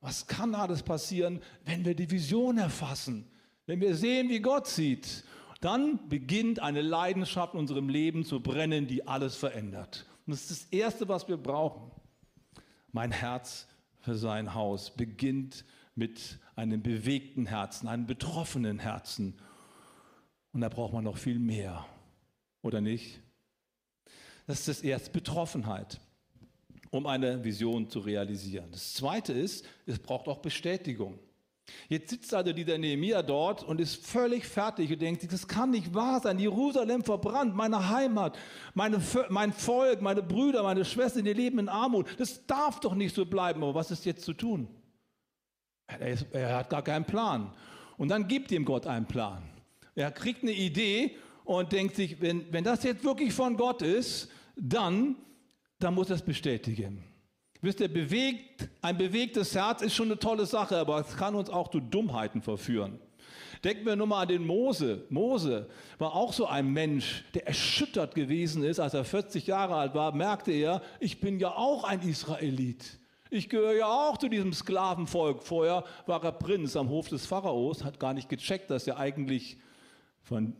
Was 0.00 0.28
kann 0.28 0.54
alles 0.54 0.84
passieren, 0.84 1.42
wenn 1.64 1.84
wir 1.84 1.96
die 1.96 2.08
Vision 2.08 2.56
erfassen? 2.56 3.28
Wenn 3.66 3.80
wir 3.80 3.96
sehen, 3.96 4.28
wie 4.28 4.38
Gott 4.38 4.68
sieht 4.68 5.24
dann 5.60 6.08
beginnt 6.08 6.60
eine 6.60 6.82
Leidenschaft 6.82 7.54
in 7.54 7.60
unserem 7.60 7.88
Leben 7.88 8.24
zu 8.24 8.40
brennen, 8.40 8.86
die 8.86 9.06
alles 9.06 9.36
verändert. 9.36 10.06
Und 10.26 10.32
das 10.32 10.42
ist 10.42 10.50
das 10.50 10.64
Erste, 10.70 11.08
was 11.08 11.28
wir 11.28 11.36
brauchen. 11.36 11.90
Mein 12.92 13.10
Herz 13.10 13.66
für 14.00 14.14
sein 14.14 14.54
Haus 14.54 14.90
beginnt 14.90 15.64
mit 15.94 16.38
einem 16.54 16.82
bewegten 16.82 17.46
Herzen, 17.46 17.88
einem 17.88 18.06
betroffenen 18.06 18.78
Herzen. 18.78 19.34
Und 20.52 20.60
da 20.60 20.68
braucht 20.68 20.92
man 20.92 21.04
noch 21.04 21.16
viel 21.16 21.38
mehr, 21.38 21.84
oder 22.62 22.80
nicht? 22.80 23.20
Das 24.46 24.60
ist 24.60 24.68
das 24.68 24.80
erste, 24.80 25.10
Betroffenheit, 25.10 26.00
um 26.90 27.06
eine 27.06 27.44
Vision 27.44 27.90
zu 27.90 27.98
realisieren. 27.98 28.70
Das 28.70 28.94
zweite 28.94 29.32
ist, 29.32 29.66
es 29.86 29.98
braucht 29.98 30.28
auch 30.28 30.38
Bestätigung. 30.38 31.18
Jetzt 31.88 32.10
sitzt 32.10 32.34
also 32.34 32.52
dieser 32.52 32.76
Nehemiah 32.76 33.22
dort 33.22 33.62
und 33.62 33.80
ist 33.80 34.04
völlig 34.04 34.46
fertig 34.46 34.92
und 34.92 35.00
denkt, 35.00 35.32
das 35.32 35.48
kann 35.48 35.70
nicht 35.70 35.94
wahr 35.94 36.20
sein. 36.20 36.38
Jerusalem 36.38 37.02
verbrannt, 37.02 37.54
meine 37.54 37.88
Heimat, 37.88 38.38
meine, 38.74 39.00
mein 39.30 39.52
Volk, 39.52 40.02
meine 40.02 40.22
Brüder, 40.22 40.62
meine 40.62 40.84
Schwestern, 40.84 41.24
die 41.24 41.32
leben 41.32 41.58
in 41.58 41.68
Armut. 41.68 42.06
Das 42.18 42.46
darf 42.46 42.80
doch 42.80 42.94
nicht 42.94 43.14
so 43.14 43.24
bleiben. 43.24 43.62
Aber 43.62 43.74
was 43.74 43.90
ist 43.90 44.04
jetzt 44.04 44.24
zu 44.24 44.34
tun? 44.34 44.68
Er, 45.86 46.08
ist, 46.08 46.26
er 46.32 46.56
hat 46.56 46.70
gar 46.70 46.82
keinen 46.82 47.06
Plan. 47.06 47.52
Und 47.96 48.08
dann 48.08 48.28
gibt 48.28 48.52
ihm 48.52 48.64
Gott 48.64 48.86
einen 48.86 49.06
Plan. 49.06 49.42
Er 49.94 50.10
kriegt 50.10 50.42
eine 50.42 50.52
Idee 50.52 51.16
und 51.44 51.72
denkt 51.72 51.96
sich, 51.96 52.20
wenn, 52.20 52.52
wenn 52.52 52.64
das 52.64 52.82
jetzt 52.82 53.02
wirklich 53.02 53.32
von 53.32 53.56
Gott 53.56 53.82
ist, 53.82 54.30
dann, 54.54 55.16
dann 55.78 55.94
muss 55.94 56.10
er 56.10 56.16
es 56.16 56.22
bestätigen. 56.22 57.07
Wisst 57.60 57.80
ihr, 57.80 57.92
bewegt, 57.92 58.68
ein 58.82 58.96
bewegtes 58.96 59.54
Herz 59.54 59.82
ist 59.82 59.94
schon 59.94 60.08
eine 60.08 60.18
tolle 60.18 60.46
Sache, 60.46 60.76
aber 60.76 61.00
es 61.00 61.16
kann 61.16 61.34
uns 61.34 61.50
auch 61.50 61.68
zu 61.68 61.80
Dummheiten 61.80 62.40
verführen. 62.40 63.00
Denken 63.64 63.84
wir 63.86 63.96
nur 63.96 64.06
mal 64.06 64.22
an 64.22 64.28
den 64.28 64.46
Mose. 64.46 65.04
Mose 65.10 65.68
war 65.98 66.14
auch 66.14 66.32
so 66.32 66.46
ein 66.46 66.72
Mensch, 66.72 67.24
der 67.34 67.48
erschüttert 67.48 68.14
gewesen 68.14 68.62
ist, 68.62 68.78
als 68.78 68.94
er 68.94 69.04
40 69.04 69.48
Jahre 69.48 69.74
alt 69.74 69.94
war, 69.94 70.14
merkte 70.14 70.52
er, 70.52 70.82
ich 71.00 71.20
bin 71.20 71.40
ja 71.40 71.48
auch 71.50 71.82
ein 71.82 72.00
Israelit. 72.02 72.98
Ich 73.30 73.48
gehöre 73.48 73.74
ja 73.74 73.86
auch 73.86 74.16
zu 74.16 74.28
diesem 74.28 74.52
Sklavenvolk. 74.52 75.42
Vorher 75.42 75.84
war 76.06 76.22
er 76.24 76.32
Prinz 76.32 76.76
am 76.76 76.88
Hof 76.88 77.08
des 77.08 77.26
Pharaos, 77.26 77.84
hat 77.84 77.98
gar 77.98 78.14
nicht 78.14 78.28
gecheckt, 78.28 78.70
dass 78.70 78.86
er 78.86 78.98
eigentlich 78.98 79.58
von 80.22 80.54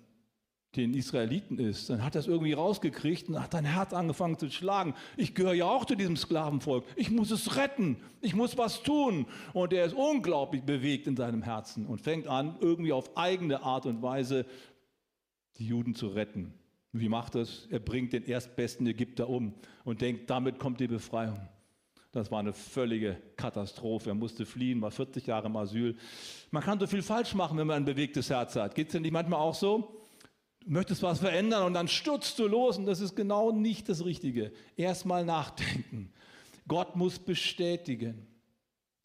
den 0.76 0.92
Israeliten 0.92 1.58
ist, 1.58 1.88
dann 1.88 2.04
hat 2.04 2.14
er 2.14 2.20
es 2.20 2.26
irgendwie 2.26 2.52
rausgekriegt 2.52 3.28
und 3.28 3.42
hat 3.42 3.52
sein 3.52 3.64
Herz 3.64 3.94
angefangen 3.94 4.38
zu 4.38 4.50
schlagen. 4.50 4.94
Ich 5.16 5.34
gehöre 5.34 5.54
ja 5.54 5.64
auch 5.64 5.86
zu 5.86 5.94
diesem 5.94 6.16
Sklavenvolk. 6.16 6.84
Ich 6.94 7.10
muss 7.10 7.30
es 7.30 7.56
retten. 7.56 7.96
Ich 8.20 8.34
muss 8.34 8.58
was 8.58 8.82
tun. 8.82 9.26
Und 9.54 9.72
er 9.72 9.86
ist 9.86 9.94
unglaublich 9.94 10.62
bewegt 10.62 11.06
in 11.06 11.16
seinem 11.16 11.42
Herzen 11.42 11.86
und 11.86 12.02
fängt 12.02 12.26
an, 12.26 12.56
irgendwie 12.60 12.92
auf 12.92 13.16
eigene 13.16 13.62
Art 13.62 13.86
und 13.86 14.02
Weise 14.02 14.44
die 15.56 15.66
Juden 15.66 15.94
zu 15.94 16.08
retten. 16.08 16.52
Wie 16.92 17.08
macht 17.08 17.34
das? 17.34 17.66
Er 17.70 17.80
bringt 17.80 18.12
den 18.12 18.24
erstbesten 18.24 18.86
Ägypter 18.86 19.28
um 19.28 19.54
und 19.84 20.00
denkt, 20.02 20.28
damit 20.28 20.58
kommt 20.58 20.80
die 20.80 20.88
Befreiung. 20.88 21.40
Das 22.12 22.30
war 22.30 22.40
eine 22.40 22.52
völlige 22.52 23.16
Katastrophe. 23.36 24.10
Er 24.10 24.14
musste 24.14 24.46
fliehen, 24.46 24.80
war 24.80 24.90
40 24.90 25.26
Jahre 25.26 25.46
im 25.46 25.56
Asyl. 25.56 25.96
Man 26.50 26.62
kann 26.62 26.78
so 26.78 26.86
viel 26.86 27.02
falsch 27.02 27.34
machen, 27.34 27.58
wenn 27.58 27.66
man 27.66 27.76
ein 27.78 27.84
bewegtes 27.84 28.30
Herz 28.30 28.56
hat. 28.56 28.74
Geht 28.74 28.88
es 28.88 28.92
denn 28.92 29.02
nicht 29.02 29.12
manchmal 29.12 29.40
auch 29.40 29.54
so? 29.54 29.97
Du 30.68 30.74
möchtest 30.74 31.02
was 31.02 31.20
verändern 31.20 31.62
und 31.62 31.72
dann 31.72 31.88
stürzt 31.88 32.38
du 32.38 32.46
los 32.46 32.76
und 32.76 32.84
das 32.84 33.00
ist 33.00 33.16
genau 33.16 33.52
nicht 33.52 33.88
das 33.88 34.04
Richtige. 34.04 34.52
Erstmal 34.76 35.24
nachdenken. 35.24 36.12
Gott 36.68 36.94
muss 36.94 37.18
bestätigen. 37.18 38.26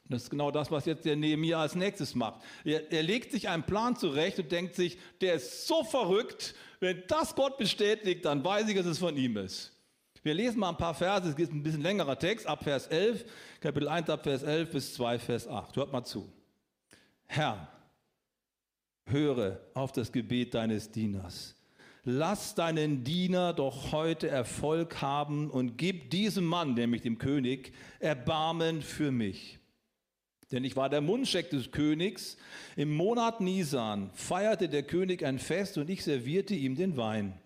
Das 0.09 0.23
ist 0.23 0.29
genau 0.29 0.51
das, 0.51 0.71
was 0.71 0.83
jetzt 0.83 1.05
der 1.05 1.15
Nehemiah 1.15 1.61
als 1.61 1.75
nächstes 1.75 2.15
macht. 2.15 2.41
Er, 2.65 2.91
er, 2.91 3.01
legt 3.01 3.31
sich 3.31 3.47
einen 3.47 3.63
Plan 3.63 3.95
zurecht 3.95 4.39
und 4.39 4.51
denkt 4.51 4.75
sich, 4.75 4.97
der 5.21 5.35
ist 5.35 5.65
so 5.65 5.85
verrückt, 5.85 6.53
wenn 6.81 7.01
das 7.07 7.33
Gott 7.33 7.57
bestätigt, 7.57 8.25
dann 8.25 8.43
weiß 8.43 8.67
ich, 8.67 8.75
dass 8.75 8.85
es 8.85 8.99
von 8.99 9.15
ihm 9.15 9.37
ist. 9.37 9.71
Wir 10.21 10.33
lesen 10.33 10.59
mal 10.59 10.71
ein 10.71 10.77
paar 10.77 10.93
Verse, 10.93 11.29
es 11.29 11.35
ist 11.39 11.53
ein 11.53 11.63
bisschen 11.63 11.81
längerer 11.81 12.19
Text, 12.19 12.45
ab 12.45 12.65
Vers 12.65 12.87
11, 12.87 13.23
Kapitel 13.61 13.87
1 13.87 14.09
ab 14.09 14.23
Vers 14.23 14.43
11 14.43 14.69
bis 14.69 14.93
2 14.95 15.17
Vers 15.17 15.47
8. 15.47 15.77
Hört 15.77 15.93
mal 15.93 16.03
zu. 16.03 16.29
Herr, 17.25 17.72
höre 19.05 19.59
auf 19.73 19.91
das 19.91 20.11
Gebet 20.11 20.53
deines 20.53 20.91
Dieners. 20.91 21.55
Lass 22.05 22.53
deinen 22.53 23.03
Diener 23.03 23.53
doch 23.53 23.93
heute 23.93 24.27
Erfolg 24.27 25.01
haben 25.01 25.49
und 25.49 25.77
gib 25.77 26.09
diesem 26.09 26.45
Mann, 26.45 26.73
nämlich 26.73 27.01
dem 27.01 27.17
König, 27.17 27.71
Erbarmen 27.99 28.81
für 28.81 29.11
mich. 29.11 29.59
Denn 30.51 30.65
ich 30.65 30.75
war 30.75 30.89
der 30.89 31.01
Mundscheck 31.01 31.49
des 31.49 31.71
Königs. 31.71 32.37
Im 32.75 32.93
Monat 32.93 33.39
Nisan 33.39 34.11
feierte 34.13 34.67
der 34.67 34.83
König 34.83 35.25
ein 35.25 35.39
Fest 35.39 35.77
und 35.77 35.89
ich 35.89 36.03
servierte 36.03 36.53
ihm 36.53 36.75
den 36.75 36.97
Wein. 36.97 37.39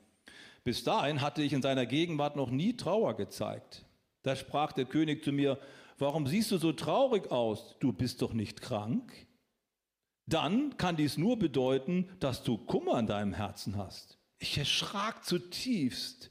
Bis 0.64 0.84
dahin 0.84 1.22
hatte 1.22 1.44
ich 1.44 1.54
in 1.54 1.62
seiner 1.62 1.86
Gegenwart 1.86 2.36
noch 2.36 2.50
nie 2.50 2.76
Trauer 2.76 3.16
gezeigt. 3.16 3.86
Da 4.24 4.36
sprach 4.36 4.74
der 4.74 4.86
König 4.86 5.24
zu 5.24 5.32
mir, 5.32 5.58
warum 6.00 6.28
siehst 6.28 6.52
du 6.52 6.58
so 6.58 6.74
traurig 6.74 7.32
aus? 7.32 7.78
Du 7.80 7.94
bist 7.94 8.22
doch 8.22 8.34
nicht 8.34 8.62
krank? 8.62 9.14
Dann 10.28 10.76
kann 10.76 10.98
dies 10.98 11.18
nur 11.18 11.40
bedeuten, 11.40 12.10
dass 12.20 12.44
du 12.44 12.58
Kummer 12.58 13.00
in 13.00 13.08
deinem 13.08 13.34
Herzen 13.34 13.78
hast. 13.78 14.18
Ich 14.40 14.58
erschrak 14.58 15.24
zutiefst 15.24 16.30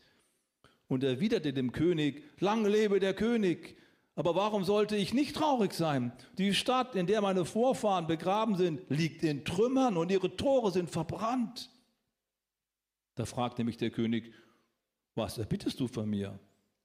und 0.87 1.03
erwiderte 1.03 1.55
dem 1.55 1.73
König, 1.73 2.23
lang 2.39 2.67
lebe 2.67 3.01
der 3.01 3.15
König. 3.15 3.79
Aber 4.15 4.35
warum 4.35 4.65
sollte 4.65 4.97
ich 4.97 5.15
nicht 5.15 5.37
traurig 5.37 5.73
sein? 5.73 6.13
Die 6.37 6.55
Stadt, 6.55 6.95
in 6.95 7.07
der 7.07 7.23
meine 7.23 7.47
Vorfahren 7.47 8.07
begraben 8.07 8.57
sind, 8.57 8.83
liegt 8.91 9.25
in 9.25 9.45
Trümmern 9.45 9.97
und 9.97 10.11
ihre 10.11 10.37
Tore 10.37 10.73
sind 10.73 10.91
verbrannt. 10.91 11.71
Da 13.15 13.25
fragte 13.25 13.65
mich 13.65 13.79
der 13.79 13.91
König, 13.91 14.33
was 15.15 15.39
erbittest 15.39 15.81
du 15.81 15.89
von 15.89 16.09
mir? 16.09 16.39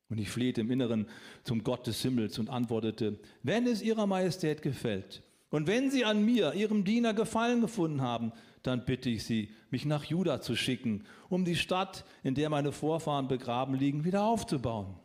Und 0.10 0.18
ich 0.18 0.30
flehte 0.30 0.62
im 0.62 0.72
Inneren 0.72 1.08
zum 1.44 1.64
Gott 1.64 1.88
des 1.88 2.02
Himmels 2.02 2.40
und 2.40 2.50
antwortete, 2.50 3.20
wenn 3.44 3.68
es 3.68 3.82
ihrer 3.82 4.08
Majestät 4.08 4.62
gefällt 4.62 5.24
und 5.52 5.68
wenn 5.68 5.92
sie 5.92 6.06
an 6.06 6.24
mir, 6.24 6.54
ihrem 6.54 6.86
Diener, 6.86 7.14
Gefallen 7.14 7.62
gefunden 7.62 8.02
haben, 8.02 8.32
dann 8.64 8.86
bitte 8.86 9.10
ich 9.10 9.26
sie, 9.26 9.52
mich 9.70 9.86
nach 9.86 10.06
Juda 10.06 10.42
zu 10.42 10.56
schicken, 10.56 11.04
um 11.30 11.46
die 11.46 11.56
Stadt, 11.58 12.06
in 12.24 12.36
der 12.36 12.50
meine 12.50 12.72
Vorfahren 12.72 13.28
begraben 13.28 13.76
liegen, 13.76 14.06
wieder 14.06 14.24
aufzubauen. 14.24 14.96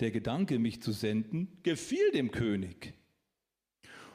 Der 0.00 0.12
Gedanke, 0.12 0.58
mich 0.58 0.82
zu 0.82 0.92
senden, 0.92 1.58
gefiel 1.62 2.12
dem 2.12 2.30
König. 2.30 2.94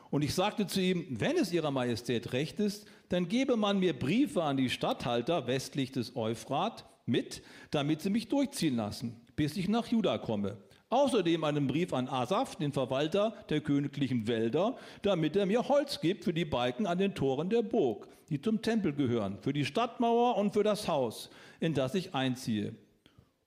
Und 0.09 0.23
ich 0.23 0.33
sagte 0.33 0.67
zu 0.67 0.81
ihm, 0.81 1.05
wenn 1.09 1.37
es 1.37 1.51
ihrer 1.51 1.71
Majestät 1.71 2.33
recht 2.33 2.59
ist, 2.59 2.85
dann 3.09 3.27
gebe 3.27 3.57
man 3.57 3.79
mir 3.79 3.97
Briefe 3.97 4.43
an 4.43 4.57
die 4.57 4.69
Statthalter 4.69 5.47
westlich 5.47 5.91
des 5.91 6.15
Euphrat 6.15 6.85
mit, 7.05 7.41
damit 7.71 8.01
sie 8.01 8.09
mich 8.09 8.29
durchziehen 8.29 8.75
lassen, 8.75 9.19
bis 9.35 9.57
ich 9.57 9.67
nach 9.67 9.87
Juda 9.87 10.17
komme. 10.17 10.57
Außerdem 10.91 11.45
einen 11.45 11.67
Brief 11.67 11.93
an 11.93 12.09
Asaf, 12.09 12.57
den 12.57 12.73
Verwalter 12.73 13.33
der 13.47 13.61
königlichen 13.61 14.27
Wälder, 14.27 14.75
damit 15.03 15.37
er 15.37 15.45
mir 15.45 15.69
Holz 15.69 16.01
gibt 16.01 16.25
für 16.25 16.33
die 16.33 16.43
Balken 16.43 16.85
an 16.85 16.97
den 16.97 17.15
Toren 17.15 17.49
der 17.49 17.61
Burg, 17.61 18.09
die 18.27 18.41
zum 18.41 18.61
Tempel 18.61 18.91
gehören, 18.91 19.37
für 19.39 19.53
die 19.53 19.63
Stadtmauer 19.63 20.35
und 20.35 20.51
für 20.51 20.63
das 20.63 20.89
Haus, 20.89 21.29
in 21.61 21.73
das 21.73 21.95
ich 21.95 22.13
einziehe. 22.13 22.75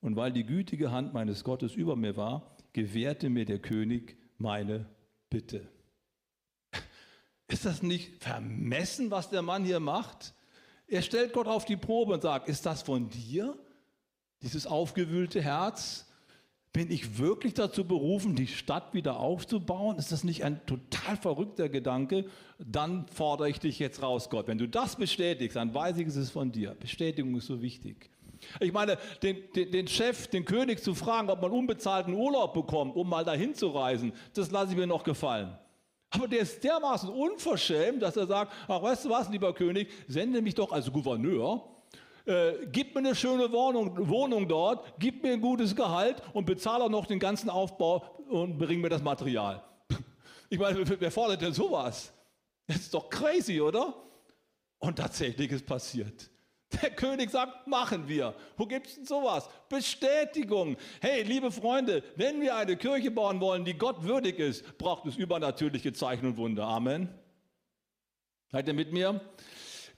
Und 0.01 0.15
weil 0.15 0.31
die 0.31 0.43
gütige 0.43 0.91
Hand 0.91 1.13
meines 1.13 1.43
Gottes 1.43 1.75
über 1.75 1.95
mir 1.95 2.17
war, 2.17 2.55
gewährte 2.73 3.29
mir 3.29 3.45
der 3.45 3.59
König 3.59 4.17
meine 4.39 4.87
Bitte. 5.29 5.67
Ist 7.47 7.63
das 7.63 7.83
nicht 7.83 8.23
vermessen, 8.23 9.11
was 9.11 9.29
der 9.29 9.43
Mann 9.43 9.65
hier 9.65 9.79
macht? 9.79 10.33
Er 10.87 11.03
stellt 11.03 11.31
Gott 11.31 11.45
auf 11.45 11.65
die 11.65 11.77
Probe 11.77 12.13
und 12.13 12.23
sagt, 12.23 12.49
ist 12.49 12.65
das 12.65 12.81
von 12.81 13.09
dir? 13.09 13.55
Dieses 14.41 14.65
aufgewühlte 14.65 15.43
Herz? 15.43 16.04
Bin 16.75 16.91
ich 16.91 17.19
wirklich 17.19 17.53
dazu 17.53 17.85
berufen, 17.85 18.35
die 18.35 18.47
Stadt 18.47 18.93
wieder 18.93 19.17
aufzubauen? 19.21 19.97
Ist 19.97 20.11
das 20.11 20.25
nicht 20.25 20.43
ein 20.43 20.59
total 20.65 21.15
verrückter 21.15 21.69
Gedanke? 21.69 22.25
Dann 22.59 23.07
fordere 23.07 23.49
ich 23.49 23.61
dich 23.61 23.79
jetzt 23.79 24.01
raus, 24.01 24.29
Gott. 24.29 24.49
Wenn 24.49 24.57
du 24.57 24.67
das 24.67 24.97
bestätigst, 24.97 25.55
dann 25.55 25.73
weiß 25.73 25.95
ich, 25.99 26.07
es 26.07 26.17
ist 26.17 26.31
von 26.31 26.51
dir. 26.51 26.75
Bestätigung 26.77 27.33
ist 27.37 27.45
so 27.45 27.61
wichtig. 27.61 28.09
Ich 28.59 28.73
meine, 28.73 28.97
den, 29.23 29.37
den, 29.55 29.71
den, 29.71 29.87
Chef, 29.87 30.27
den 30.27 30.43
König 30.43 30.83
zu 30.83 30.93
fragen, 30.93 31.29
ob 31.29 31.41
man 31.41 31.51
unbezahlten 31.51 32.13
Urlaub 32.13 32.53
bekommt, 32.53 32.97
um 32.97 33.07
mal 33.07 33.23
dahin 33.23 33.55
zu 33.55 33.67
reisen, 33.69 34.11
das 34.33 34.51
lasse 34.51 34.73
ich 34.73 34.77
mir 34.77 34.85
noch 34.85 35.05
gefallen. 35.05 35.57
Aber 36.09 36.27
der 36.27 36.39
ist 36.39 36.61
dermaßen 36.61 37.07
unverschämt, 37.07 38.01
dass 38.01 38.17
er 38.17 38.27
sagt, 38.27 38.51
ach 38.67 38.81
weißt 38.81 39.05
du 39.05 39.09
was, 39.11 39.29
lieber 39.29 39.53
König, 39.53 39.87
sende 40.09 40.41
mich 40.41 40.55
doch 40.55 40.73
als 40.73 40.91
Gouverneur, 40.91 41.74
äh, 42.25 42.67
gib 42.71 42.93
mir 42.95 42.99
eine 42.99 43.15
schöne 43.15 43.51
Wohnung, 43.51 44.09
Wohnung 44.09 44.47
dort, 44.47 44.93
gib 44.99 45.23
mir 45.23 45.33
ein 45.33 45.41
gutes 45.41 45.75
Gehalt 45.75 46.21
und 46.33 46.45
bezahle 46.45 46.83
auch 46.85 46.89
noch 46.89 47.05
den 47.05 47.19
ganzen 47.19 47.49
Aufbau 47.49 48.03
und 48.29 48.57
bring 48.57 48.81
mir 48.81 48.89
das 48.89 49.01
Material. 49.01 49.63
Ich 50.47 50.59
meine, 50.59 50.87
wer 50.99 51.11
fordert 51.11 51.41
denn 51.41 51.53
sowas? 51.53 52.13
Das 52.67 52.77
ist 52.77 52.93
doch 52.93 53.09
crazy, 53.09 53.59
oder? 53.59 53.95
Und 54.77 54.97
tatsächlich 54.97 55.51
ist 55.51 55.65
passiert. 55.65 56.29
Der 56.81 56.89
König 56.95 57.31
sagt, 57.31 57.67
machen 57.67 58.07
wir. 58.07 58.35
Wo 58.57 58.65
gibt 58.65 58.87
es 58.87 58.95
denn 58.95 59.05
sowas? 59.05 59.49
Bestätigung. 59.69 60.77
Hey, 61.01 61.23
liebe 61.23 61.51
Freunde, 61.51 62.03
wenn 62.15 62.41
wir 62.41 62.55
eine 62.55 62.77
Kirche 62.77 63.11
bauen 63.11 63.39
wollen, 63.39 63.65
die 63.65 63.73
Gott 63.73 64.03
würdig 64.03 64.39
ist, 64.39 64.77
braucht 64.77 65.05
es 65.05 65.15
übernatürliche 65.15 65.93
Zeichen 65.93 66.27
und 66.27 66.37
Wunder. 66.37 66.65
Amen. 66.65 67.09
Seid 68.51 68.67
ihr 68.67 68.73
mit 68.73 68.93
mir? 68.93 69.21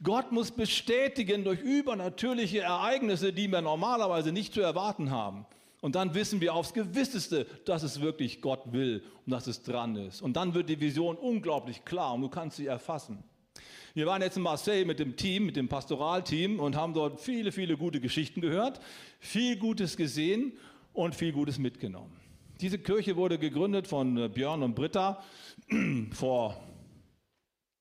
Gott 0.03 0.31
muss 0.31 0.51
bestätigen 0.51 1.43
durch 1.43 1.59
übernatürliche 1.59 2.59
Ereignisse, 2.59 3.33
die 3.33 3.47
wir 3.51 3.61
normalerweise 3.61 4.31
nicht 4.31 4.53
zu 4.53 4.61
erwarten 4.61 5.09
haben. 5.11 5.45
Und 5.81 5.95
dann 5.95 6.13
wissen 6.13 6.41
wir 6.41 6.53
aufs 6.53 6.73
Gewisseste, 6.73 7.45
dass 7.65 7.83
es 7.83 8.01
wirklich 8.01 8.41
Gott 8.41 8.71
will 8.71 9.03
und 9.25 9.31
dass 9.31 9.47
es 9.47 9.63
dran 9.63 9.95
ist. 9.95 10.21
Und 10.21 10.35
dann 10.35 10.53
wird 10.53 10.69
die 10.69 10.79
Vision 10.79 11.15
unglaublich 11.15 11.85
klar 11.85 12.13
und 12.13 12.21
du 12.21 12.29
kannst 12.29 12.57
sie 12.57 12.65
erfassen. 12.65 13.23
Wir 13.93 14.05
waren 14.05 14.21
jetzt 14.21 14.37
in 14.37 14.43
Marseille 14.43 14.85
mit 14.85 14.99
dem 14.99 15.15
Team, 15.15 15.47
mit 15.47 15.55
dem 15.55 15.67
Pastoralteam 15.67 16.59
und 16.59 16.75
haben 16.75 16.93
dort 16.93 17.19
viele, 17.19 17.51
viele 17.51 17.77
gute 17.77 17.99
Geschichten 17.99 18.41
gehört, 18.41 18.79
viel 19.19 19.57
Gutes 19.57 19.97
gesehen 19.97 20.53
und 20.93 21.15
viel 21.15 21.31
Gutes 21.31 21.57
mitgenommen. 21.57 22.11
Diese 22.61 22.79
Kirche 22.79 23.15
wurde 23.15 23.37
gegründet 23.37 23.87
von 23.87 24.17
äh, 24.17 24.29
Björn 24.29 24.63
und 24.63 24.75
Britta 24.75 25.23
vor 26.11 26.61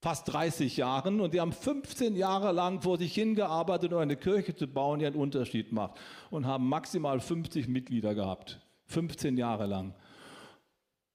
fast 0.00 0.32
30 0.32 0.76
Jahren 0.76 1.20
und 1.20 1.34
die 1.34 1.40
haben 1.40 1.52
15 1.52 2.16
Jahre 2.16 2.52
lang 2.52 2.80
vor 2.82 2.98
sich 2.98 3.14
hingearbeitet, 3.14 3.92
um 3.92 3.98
eine 3.98 4.16
Kirche 4.16 4.54
zu 4.54 4.66
bauen, 4.66 5.00
die 5.00 5.06
einen 5.06 5.16
Unterschied 5.16 5.72
macht 5.72 5.98
und 6.30 6.46
haben 6.46 6.68
maximal 6.68 7.20
50 7.20 7.68
Mitglieder 7.68 8.14
gehabt. 8.14 8.60
15 8.86 9.36
Jahre 9.36 9.66
lang. 9.66 9.94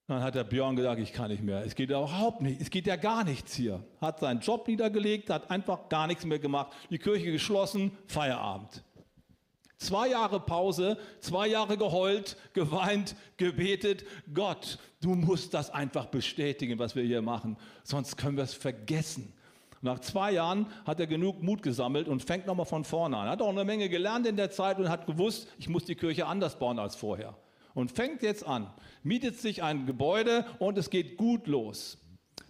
Dann 0.08 0.24
hat 0.24 0.36
der 0.36 0.44
Björn 0.44 0.76
gesagt, 0.76 1.00
ich 1.00 1.14
kann 1.14 1.32
nicht 1.32 1.42
mehr. 1.42 1.64
Es 1.64 1.74
geht 1.74 1.90
überhaupt 1.90 2.42
nicht. 2.42 2.60
Es 2.60 2.70
geht 2.70 2.86
ja 2.86 2.98
gar 2.98 3.24
nichts 3.24 3.54
hier. 3.54 3.82
Hat 4.02 4.20
seinen 4.20 4.42
Job 4.42 4.68
niedergelegt, 4.68 5.30
hat 5.30 5.50
einfach 5.50 5.88
gar 5.88 6.06
nichts 6.08 6.26
mehr 6.26 6.40
gemacht. 6.40 6.74
Die 6.90 6.98
Kirche 6.98 7.32
geschlossen, 7.32 7.92
Feierabend. 8.08 8.84
Zwei 9.82 10.10
Jahre 10.10 10.40
Pause, 10.40 10.96
zwei 11.22 11.48
Jahre 11.48 11.76
geheult, 11.76 12.38
geweint, 12.54 13.16
gebetet. 13.38 14.06
Gott, 14.32 14.78
du 15.02 15.16
musst 15.16 15.56
das 15.56 15.72
einfach 15.72 16.06
bestätigen, 16.06 16.78
was 16.78 16.96
wir 16.96 17.02
hier 17.02 17.24
machen. 17.24 17.58
Sonst 17.84 18.16
können 18.16 18.38
wir 18.38 18.44
es 18.44 18.54
vergessen. 18.54 19.34
Nach 19.82 19.98
zwei 19.98 20.34
Jahren 20.34 20.68
hat 20.86 21.00
er 21.00 21.08
genug 21.08 21.42
Mut 21.42 21.64
gesammelt 21.64 22.08
und 22.08 22.22
fängt 22.22 22.46
nochmal 22.46 22.68
von 22.68 22.84
vorne 22.84 23.18
an. 23.18 23.26
Er 23.26 23.32
hat 23.32 23.42
auch 23.42 23.50
eine 23.50 23.66
Menge 23.66 23.90
gelernt 23.90 24.28
in 24.28 24.36
der 24.36 24.52
Zeit 24.52 24.78
und 24.78 24.88
hat 24.88 25.08
gewusst, 25.08 25.48
ich 25.58 25.68
muss 25.68 25.84
die 25.86 25.96
Kirche 25.96 26.28
anders 26.28 26.60
bauen 26.60 26.78
als 26.78 26.96
vorher 26.96 27.36
und 27.74 27.92
fängt 27.92 28.22
jetzt 28.22 28.46
an, 28.46 28.72
mietet 29.02 29.40
sich 29.40 29.64
ein 29.64 29.88
Gebäude 29.88 30.46
und 30.60 30.78
es 30.78 30.92
geht 30.92 31.18
gut 31.18 31.48
los. 31.48 31.98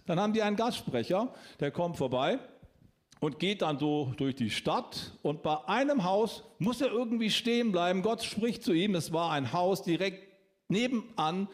Dann 0.04 0.20
haben 0.20 0.34
die 0.34 0.42
einen 0.42 0.56
Gastsprecher, 0.56 1.32
der 1.60 1.70
kommt 1.70 1.96
vorbei 1.96 2.40
und 3.22 3.38
geht 3.38 3.62
dann 3.62 3.78
so 3.78 4.12
durch 4.16 4.34
die 4.34 4.50
Stadt 4.50 5.12
und 5.22 5.44
bei 5.44 5.56
einem 5.68 6.02
Haus 6.02 6.42
muss 6.58 6.80
er 6.80 6.90
irgendwie 6.90 7.30
stehen 7.30 7.70
bleiben. 7.70 8.02
Gott 8.02 8.24
spricht 8.24 8.64
zu 8.64 8.72
ihm, 8.72 8.96
es 8.96 9.12
war 9.12 9.30
ein 9.30 9.52
Haus 9.52 9.84
direkt 9.84 10.26
nebenan 10.66 11.46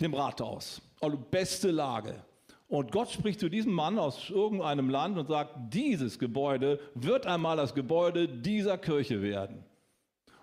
dem 0.00 0.14
Rathaus. 0.14 0.82
Also 1.00 1.16
beste 1.16 1.70
Lage. 1.70 2.24
Und 2.66 2.90
Gott 2.90 3.08
spricht 3.08 3.38
zu 3.38 3.48
diesem 3.48 3.72
Mann 3.72 4.00
aus 4.00 4.30
irgendeinem 4.30 4.90
Land 4.90 5.16
und 5.16 5.28
sagt, 5.28 5.54
dieses 5.72 6.18
Gebäude 6.18 6.80
wird 6.96 7.24
einmal 7.24 7.56
das 7.56 7.72
Gebäude 7.72 8.26
dieser 8.26 8.76
Kirche 8.76 9.22
werden. 9.22 9.64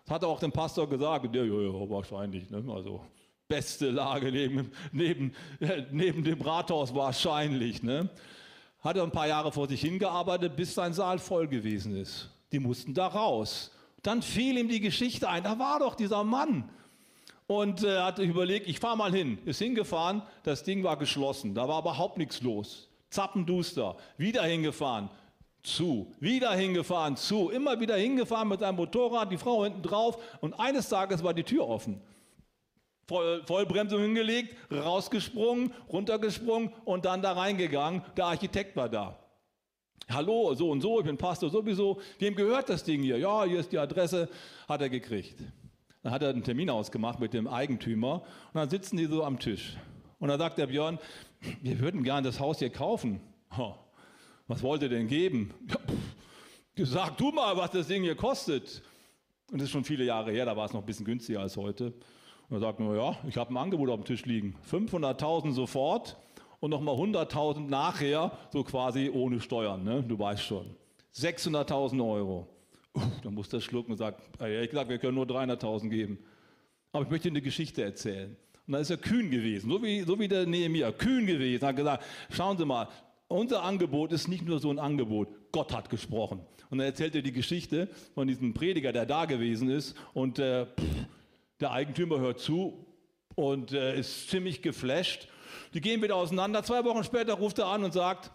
Das 0.05 0.15
hat 0.15 0.23
er 0.23 0.29
auch 0.29 0.39
dem 0.39 0.53
Pastor 0.53 0.87
gesagt. 0.87 1.35
Ja, 1.35 1.43
ja, 1.43 1.59
ja 1.59 1.89
wahrscheinlich. 1.89 2.49
Ne? 2.49 2.63
Also 2.73 3.01
beste 3.49 3.89
Lage 3.89 4.31
neben, 4.31 4.71
neben, 4.93 5.33
neben 5.91 6.23
dem 6.23 6.39
Rathaus 6.39 6.95
wahrscheinlich. 6.95 7.83
Ne? 7.83 8.09
Hat 8.83 8.97
er 8.97 9.03
ein 9.03 9.11
paar 9.11 9.27
Jahre 9.27 9.51
vor 9.51 9.67
sich 9.67 9.81
hingearbeitet, 9.81 10.55
bis 10.55 10.75
sein 10.75 10.93
Saal 10.93 11.19
voll 11.19 11.47
gewesen 11.47 11.95
ist. 11.95 12.29
Die 12.51 12.59
mussten 12.59 12.93
da 12.93 13.07
raus. 13.07 13.71
Dann 14.01 14.21
fiel 14.21 14.57
ihm 14.57 14.67
die 14.67 14.81
Geschichte 14.81 15.29
ein, 15.29 15.43
da 15.43 15.57
war 15.57 15.79
doch 15.79 15.95
dieser 15.95 16.23
Mann. 16.23 16.69
Und 17.47 17.83
er 17.83 17.99
äh, 17.99 18.01
hat 18.01 18.19
überlegt, 18.19 18.67
ich 18.67 18.79
fahre 18.79 18.97
mal 18.97 19.13
hin. 19.13 19.37
Ist 19.45 19.59
hingefahren, 19.59 20.21
das 20.43 20.63
Ding 20.63 20.83
war 20.83 20.97
geschlossen, 20.97 21.55
da 21.55 21.67
war 21.67 21.81
überhaupt 21.81 22.17
nichts 22.17 22.41
los. 22.41 22.89
Zappenduster, 23.09 23.95
wieder 24.17 24.43
hingefahren, 24.43 25.09
zu, 25.61 26.11
wieder 26.19 26.51
hingefahren, 26.53 27.15
zu, 27.15 27.49
immer 27.49 27.79
wieder 27.79 27.95
hingefahren 27.95 28.49
mit 28.49 28.59
seinem 28.59 28.75
Motorrad, 28.75 29.31
die 29.31 29.37
Frau 29.37 29.63
hinten 29.63 29.83
drauf 29.83 30.17
und 30.41 30.59
eines 30.59 30.89
Tages 30.89 31.23
war 31.23 31.33
die 31.33 31.43
Tür 31.43 31.67
offen. 31.67 32.01
Voll, 33.07 33.43
Vollbremsung 33.45 34.01
hingelegt, 34.01 34.55
rausgesprungen, 34.71 35.73
runtergesprungen 35.89 36.71
und 36.85 37.05
dann 37.05 37.21
da 37.21 37.33
reingegangen. 37.33 38.01
Der 38.15 38.25
Architekt 38.25 38.75
war 38.75 38.87
da. 38.87 39.19
Hallo, 40.09 40.53
so 40.53 40.69
und 40.69 40.81
so, 40.81 40.99
ich 40.99 41.05
bin 41.05 41.17
Pastor 41.17 41.49
sowieso. 41.49 42.01
Wem 42.19 42.35
gehört 42.35 42.69
das 42.69 42.83
Ding 42.83 43.01
hier? 43.01 43.17
Ja, 43.17 43.45
hier 43.45 43.59
ist 43.59 43.71
die 43.71 43.77
Adresse, 43.77 44.29
hat 44.67 44.81
er 44.81 44.89
gekriegt. 44.89 45.39
Dann 46.01 46.11
hat 46.11 46.21
er 46.21 46.29
einen 46.29 46.43
Termin 46.43 46.69
ausgemacht 46.69 47.19
mit 47.19 47.33
dem 47.33 47.47
Eigentümer 47.47 48.23
und 48.53 48.55
dann 48.55 48.69
sitzen 48.69 48.97
die 48.97 49.05
so 49.05 49.23
am 49.23 49.39
Tisch. 49.39 49.77
Und 50.19 50.29
dann 50.29 50.39
sagt 50.39 50.57
der 50.57 50.67
Björn, 50.67 50.99
wir 51.61 51.79
würden 51.79 52.03
gerne 52.03 52.27
das 52.27 52.39
Haus 52.39 52.59
hier 52.59 52.69
kaufen. 52.69 53.21
Was 54.47 54.61
wollt 54.61 54.81
ihr 54.81 54.89
denn 54.89 55.07
geben? 55.07 55.53
Ja, 56.75 56.85
sag 56.85 57.17
du 57.17 57.31
mal, 57.31 57.55
was 57.55 57.71
das 57.71 57.87
Ding 57.87 58.03
hier 58.03 58.15
kostet. 58.15 58.81
Und 59.51 59.59
das 59.59 59.65
ist 59.65 59.71
schon 59.71 59.83
viele 59.83 60.03
Jahre 60.05 60.31
her, 60.31 60.45
da 60.45 60.55
war 60.57 60.65
es 60.65 60.73
noch 60.73 60.81
ein 60.81 60.85
bisschen 60.85 61.05
günstiger 61.05 61.41
als 61.41 61.55
heute. 61.55 61.93
Und 62.49 62.57
er 62.57 62.59
sagt 62.59 62.79
nur, 62.79 62.95
ja, 62.95 63.15
ich 63.27 63.37
habe 63.37 63.53
ein 63.53 63.57
Angebot 63.57 63.89
auf 63.89 64.01
dem 64.01 64.05
Tisch 64.05 64.25
liegen. 64.25 64.55
500.000 64.69 65.53
sofort 65.53 66.17
und 66.59 66.69
nochmal 66.69 66.95
100.000 66.95 67.67
nachher, 67.67 68.31
so 68.51 68.63
quasi 68.63 69.09
ohne 69.13 69.41
Steuern, 69.41 69.83
ne? 69.83 70.03
du 70.03 70.17
weißt 70.17 70.43
schon. 70.43 70.65
600.000 71.15 72.03
Euro. 72.07 72.47
Uh, 72.95 73.01
dann 73.23 73.33
muss 73.33 73.49
der 73.49 73.59
schlucken 73.59 73.91
und 73.91 73.97
sagt, 73.97 74.21
ehrlich 74.39 74.69
gesagt, 74.69 74.89
wir 74.89 74.99
können 74.99 75.15
nur 75.15 75.25
300.000 75.25 75.89
geben. 75.89 76.19
Aber 76.91 77.05
ich 77.05 77.09
möchte 77.09 77.29
eine 77.29 77.41
Geschichte 77.41 77.83
erzählen. 77.83 78.37
Und 78.67 78.73
dann 78.73 78.81
ist 78.81 78.91
er 78.91 78.97
kühn 78.97 79.29
gewesen, 79.29 79.69
so 79.69 79.81
wie, 79.83 80.01
so 80.01 80.19
wie 80.19 80.27
der 80.27 80.45
Nehemiah, 80.45 80.91
kühn 80.91 81.25
gewesen, 81.25 81.65
hat 81.65 81.75
gesagt, 81.75 82.05
schauen 82.29 82.57
Sie 82.57 82.65
mal, 82.65 82.87
unser 83.27 83.63
Angebot 83.63 84.11
ist 84.11 84.27
nicht 84.27 84.45
nur 84.45 84.59
so 84.59 84.69
ein 84.69 84.79
Angebot, 84.79 85.27
Gott 85.51 85.73
hat 85.73 85.89
gesprochen. 85.89 86.41
Und 86.69 86.77
dann 86.77 86.87
erzählt 86.87 87.15
er 87.15 87.21
die 87.21 87.31
Geschichte 87.31 87.89
von 88.13 88.27
diesem 88.27 88.53
Prediger, 88.53 88.93
der 88.93 89.05
da 89.05 89.25
gewesen 89.25 89.69
ist 89.69 89.95
und 90.13 90.39
äh, 90.39 90.65
pff, 90.65 91.02
der 91.63 91.71
Eigentümer 91.71 92.19
hört 92.19 92.39
zu 92.39 92.85
und 93.35 93.71
äh, 93.71 93.99
ist 93.99 94.29
ziemlich 94.29 94.61
geflasht 94.61 95.27
die 95.73 95.81
gehen 95.81 96.01
wieder 96.01 96.15
auseinander. 96.15 96.63
Zwei 96.63 96.83
Wochen 96.85 97.03
später 97.03 97.33
ruft 97.33 97.59
er 97.59 97.67
an 97.67 97.83
und 97.83 97.93
sagt, 97.93 98.31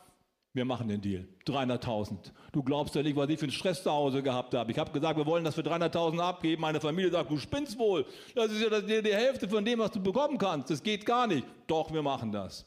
wir 0.55 0.65
machen 0.65 0.89
den 0.89 1.01
Deal. 1.01 1.27
300.000. 1.47 2.33
Du 2.53 2.63
glaubst 2.63 2.95
ja 2.95 3.03
nicht, 3.03 3.17
was 3.17 3.29
ich 3.29 3.39
für 3.39 3.45
einen 3.45 3.53
Stress 3.53 3.83
zu 3.83 3.91
Hause 3.91 4.23
gehabt 4.23 4.55
habe. 4.55 4.73
Ich 4.73 4.79
habe 4.79 4.91
gesagt, 4.91 5.17
wir 5.17 5.27
wollen 5.27 5.45
das 5.45 5.55
für 5.55 5.61
300.000 5.61 6.19
abgeben. 6.19 6.63
Meine 6.63 6.81
Familie 6.81 7.11
sagt, 7.11 7.31
du 7.31 7.39
spinnst 7.39 7.79
wohl. 7.79 8.05
Das 8.35 8.51
ist 8.51 8.61
ja 8.61 8.81
die, 8.81 9.03
die 9.03 9.15
Hälfte 9.15 9.49
von 9.49 9.65
dem, 9.65 9.79
was 9.79 9.93
du 9.93 10.03
bekommen 10.03 10.37
kannst. 10.37 10.71
Das 10.71 10.83
geht 10.83 11.07
gar 11.07 11.27
nicht. 11.27 11.47
Doch, 11.67 11.93
wir 11.93 12.03
machen 12.03 12.33
das. 12.33 12.67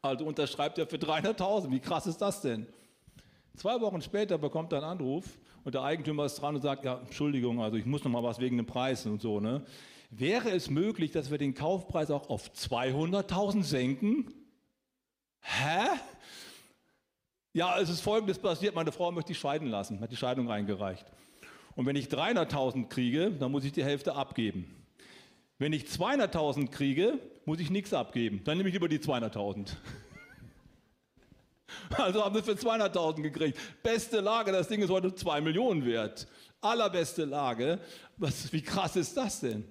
Also 0.00 0.24
unterschreibt 0.24 0.78
er 0.78 0.86
für 0.86 0.96
300.000. 0.96 1.70
Wie 1.70 1.80
krass 1.80 2.06
ist 2.06 2.18
das 2.18 2.40
denn? 2.40 2.66
Zwei 3.56 3.80
Wochen 3.80 4.00
später 4.00 4.38
bekommt 4.38 4.72
er 4.72 4.78
einen 4.78 5.00
Anruf 5.00 5.24
und 5.64 5.74
der 5.74 5.82
Eigentümer 5.82 6.24
ist 6.24 6.36
dran 6.36 6.54
und 6.54 6.62
sagt, 6.62 6.84
ja, 6.84 6.98
Entschuldigung, 6.98 7.62
also 7.62 7.76
ich 7.76 7.86
muss 7.86 8.02
noch 8.04 8.10
mal 8.10 8.22
was 8.22 8.38
wegen 8.38 8.56
dem 8.56 8.66
Preis 8.66 9.06
und 9.06 9.20
so. 9.20 9.40
Ne? 9.40 9.64
Wäre 10.10 10.50
es 10.50 10.68
möglich, 10.68 11.10
dass 11.10 11.30
wir 11.30 11.38
den 11.38 11.54
Kaufpreis 11.54 12.10
auch 12.10 12.28
auf 12.28 12.50
200.000 12.50 13.62
senken? 13.62 14.32
Hä? 15.40 15.88
Ja, 17.52 17.78
es 17.78 17.88
ist 17.88 18.00
Folgendes 18.00 18.38
passiert. 18.38 18.74
Meine 18.74 18.92
Frau 18.92 19.12
möchte 19.12 19.32
ich 19.32 19.38
scheiden 19.38 19.68
lassen, 19.68 20.00
hat 20.00 20.10
die 20.10 20.16
Scheidung 20.16 20.50
eingereicht. 20.50 21.06
Und 21.74 21.86
wenn 21.86 21.96
ich 21.96 22.06
300.000 22.06 22.88
kriege, 22.88 23.30
dann 23.30 23.52
muss 23.52 23.64
ich 23.64 23.72
die 23.72 23.84
Hälfte 23.84 24.14
abgeben. 24.14 24.74
Wenn 25.58 25.72
ich 25.72 25.84
200.000 25.84 26.70
kriege, 26.70 27.18
muss 27.44 27.60
ich 27.60 27.70
nichts 27.70 27.94
abgeben. 27.94 28.42
Dann 28.44 28.56
nehme 28.56 28.68
ich 28.68 28.74
lieber 28.74 28.88
die 28.88 28.98
200.000. 28.98 29.76
Also 31.90 32.24
haben 32.24 32.34
wir 32.34 32.42
für 32.42 32.52
200.000 32.52 33.22
gekriegt. 33.22 33.58
Beste 33.82 34.20
Lage, 34.20 34.52
das 34.52 34.68
Ding 34.68 34.82
ist 34.82 34.90
heute 34.90 35.14
2 35.14 35.40
Millionen 35.40 35.84
wert. 35.84 36.26
Allerbeste 36.60 37.24
Lage. 37.24 37.78
Was, 38.16 38.52
wie 38.52 38.62
krass 38.62 38.96
ist 38.96 39.16
das 39.16 39.40
denn? 39.40 39.64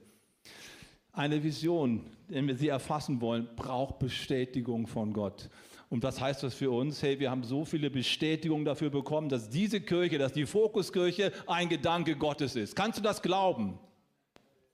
Eine 1.14 1.44
Vision, 1.44 2.06
wenn 2.28 2.48
wir 2.48 2.56
sie 2.56 2.70
erfassen 2.70 3.20
wollen, 3.22 3.50
braucht 3.56 4.00
Bestätigung 4.00 4.88
von 4.88 5.14
Gott. 5.14 5.50
Und 5.90 6.04
was 6.04 6.22
heißt 6.22 6.42
das 6.44 6.54
für 6.54 6.72
uns? 6.72 7.04
Hey, 7.04 7.20
wir 7.20 7.30
haben 7.30 7.44
so 7.44 7.66
viele 7.66 7.90
Bestätigungen 7.90 8.64
dafür 8.64 8.90
bekommen, 8.90 9.28
dass 9.28 9.50
diese 9.50 9.82
Kirche, 9.82 10.18
dass 10.18 10.32
die 10.32 10.46
Fokuskirche 10.46 11.34
ein 11.48 11.68
Gedanke 11.68 12.16
Gottes 12.16 12.56
ist. 12.56 12.78
Kannst 12.78 12.98
du 12.98 13.04
das 13.04 13.22
glauben? 13.22 13.78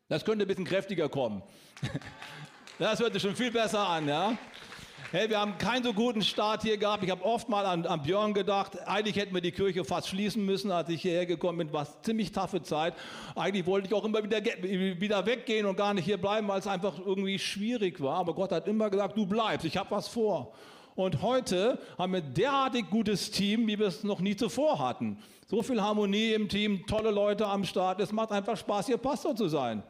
Das 0.10 0.24
könnte 0.24 0.46
ein 0.46 0.48
bisschen 0.48 0.66
kräftiger 0.66 1.10
kommen. 1.10 1.42
Das 2.80 3.00
hört 3.00 3.12
sich 3.14 3.24
schon 3.24 3.36
viel 3.36 3.50
besser 3.50 3.88
an, 3.90 4.08
ja? 4.08 4.38
Hey, 5.10 5.30
wir 5.30 5.40
haben 5.40 5.58
keinen 5.58 5.86
so 5.86 5.94
guten 5.94 6.22
Start 6.22 6.64
hier 6.64 6.78
gehabt. 6.78 7.02
Ich 7.02 7.10
habe 7.10 7.24
oft 7.24 7.48
mal 7.48 7.66
an, 7.66 7.86
an, 7.86 8.02
Björn 8.02 8.34
gedacht. 8.34 8.78
Eigentlich 8.86 9.16
hätten 9.16 9.34
wir 9.34 9.40
die 9.40 9.54
Kirche 9.54 9.86
fast 9.86 10.10
schließen 10.10 10.46
müssen, 10.46 10.70
als 10.70 10.90
ich 10.90 11.02
hierher 11.02 11.26
gekommen 11.26 11.60
bin. 11.60 11.72
War 11.72 11.86
eine 11.86 12.02
ziemlich 12.02 12.34
taffe 12.34 12.62
Zeit. 12.62 12.94
Eigentlich 13.34 13.66
wollte 13.66 13.88
ich 13.88 13.94
auch 13.94 14.04
immer 14.04 14.22
wieder, 14.22 14.44
wieder 14.44 15.26
weggehen 15.26 15.66
und 15.66 15.78
gar 15.78 15.94
nicht 15.94 16.04
hier 16.04 16.18
bleiben, 16.18 16.50
weil 16.50 16.60
es 16.60 16.68
einfach 16.68 17.00
irgendwie 17.00 17.40
schwierig 17.40 18.02
war. 18.02 18.18
Aber 18.18 18.34
Gott 18.34 18.52
hat 18.52 18.68
immer 18.68 18.90
gesagt, 18.90 19.18
du 19.18 19.26
bleibst, 19.26 19.66
ich 19.66 19.78
habe 19.78 19.90
was 19.92 20.10
vor. 20.10 20.52
Und 20.96 21.22
heute 21.22 21.80
haben 21.98 22.12
wir 22.12 22.20
ein 22.20 22.34
derartig 22.34 22.90
gutes 22.90 23.32
Team, 23.32 23.66
wie 23.66 23.80
wir 23.80 23.88
es 23.88 24.04
noch 24.04 24.20
nie 24.20 24.36
zuvor 24.36 24.78
hatten. 24.78 25.20
So 25.46 25.64
viel 25.64 25.82
Harmonie 25.82 26.34
im 26.34 26.50
Team, 26.50 26.86
tolle 26.86 27.12
Leute 27.12 27.48
am 27.48 27.64
Start. 27.64 28.02
Es 28.02 28.12
macht 28.12 28.34
einfach 28.34 28.58
Spaß, 28.58 28.88
hier 28.88 28.98
Pastor 28.98 29.34
zu 29.34 29.48
sein. 29.48 29.84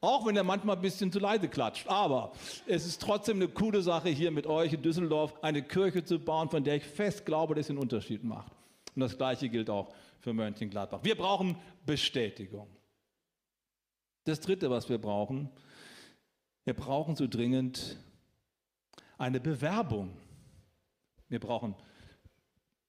Auch 0.00 0.26
wenn 0.26 0.36
er 0.36 0.44
manchmal 0.44 0.76
ein 0.76 0.82
bisschen 0.82 1.10
zu 1.10 1.18
leide 1.18 1.48
klatscht. 1.48 1.88
Aber 1.88 2.32
es 2.66 2.86
ist 2.86 3.02
trotzdem 3.02 3.38
eine 3.38 3.48
coole 3.48 3.82
Sache, 3.82 4.08
hier 4.08 4.30
mit 4.30 4.46
euch 4.46 4.72
in 4.72 4.82
Düsseldorf 4.82 5.34
eine 5.42 5.62
Kirche 5.62 6.04
zu 6.04 6.18
bauen, 6.20 6.48
von 6.48 6.62
der 6.62 6.76
ich 6.76 6.84
fest 6.84 7.26
glaube, 7.26 7.54
dass 7.54 7.66
sie 7.66 7.72
einen 7.72 7.82
Unterschied 7.82 8.22
macht. 8.22 8.52
Und 8.94 9.00
das 9.00 9.16
Gleiche 9.16 9.48
gilt 9.48 9.70
auch 9.70 9.92
für 10.20 10.32
Mönchengladbach. 10.32 11.00
Wir 11.02 11.16
brauchen 11.16 11.56
Bestätigung. 11.84 12.68
Das 14.24 14.40
Dritte, 14.40 14.70
was 14.70 14.88
wir 14.88 14.98
brauchen, 14.98 15.50
wir 16.64 16.74
brauchen 16.74 17.16
so 17.16 17.26
dringend 17.26 17.96
eine 19.16 19.40
Bewerbung. 19.40 20.16
Wir 21.28 21.40
brauchen 21.40 21.74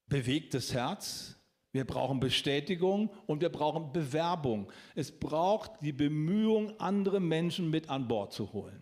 bewegtes 0.08 0.74
Herz, 0.74 1.39
wir 1.72 1.86
brauchen 1.86 2.20
Bestätigung 2.20 3.12
und 3.28 3.42
wir 3.42 3.50
brauchen 3.50 3.94
Bewerbung. 3.94 4.72
Es 4.96 5.12
braucht 5.12 5.72
die 5.82 5.92
Bemühung, 5.92 6.74
andere 6.80 7.20
Menschen 7.20 7.70
mit 7.70 7.90
an 7.90 8.08
Bord 8.08 8.34
zu 8.34 8.52
holen. 8.54 8.82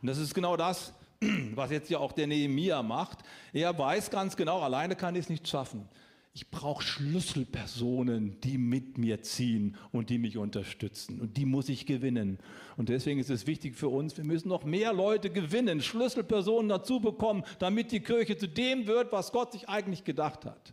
Und 0.00 0.06
das 0.06 0.18
ist 0.18 0.34
genau 0.34 0.56
das, 0.56 0.94
was 1.54 1.70
jetzt 1.72 1.90
ja 1.90 1.98
auch 1.98 2.12
der 2.12 2.28
Nehemia 2.28 2.82
macht. 2.82 3.18
Er 3.52 3.76
weiß 3.76 4.10
ganz 4.10 4.36
genau, 4.36 4.60
alleine 4.60 4.94
kann 4.94 5.16
ich 5.16 5.22
es 5.22 5.28
nicht 5.28 5.48
schaffen. 5.48 5.88
Ich 6.32 6.52
brauche 6.52 6.84
Schlüsselpersonen, 6.84 8.40
die 8.42 8.56
mit 8.56 8.96
mir 8.96 9.20
ziehen 9.22 9.76
und 9.90 10.10
die 10.10 10.18
mich 10.18 10.38
unterstützen. 10.38 11.20
Und 11.20 11.36
die 11.36 11.44
muss 11.44 11.68
ich 11.68 11.86
gewinnen. 11.86 12.38
Und 12.76 12.88
deswegen 12.88 13.18
ist 13.18 13.30
es 13.30 13.48
wichtig 13.48 13.74
für 13.74 13.88
uns, 13.88 14.16
wir 14.16 14.22
müssen 14.22 14.48
noch 14.48 14.62
mehr 14.62 14.92
Leute 14.92 15.30
gewinnen, 15.30 15.82
Schlüsselpersonen 15.82 16.68
dazu 16.68 17.00
bekommen, 17.00 17.42
damit 17.58 17.90
die 17.90 17.98
Kirche 17.98 18.36
zu 18.36 18.46
dem 18.46 18.86
wird, 18.86 19.10
was 19.10 19.32
Gott 19.32 19.50
sich 19.50 19.68
eigentlich 19.68 20.04
gedacht 20.04 20.44
hat 20.44 20.72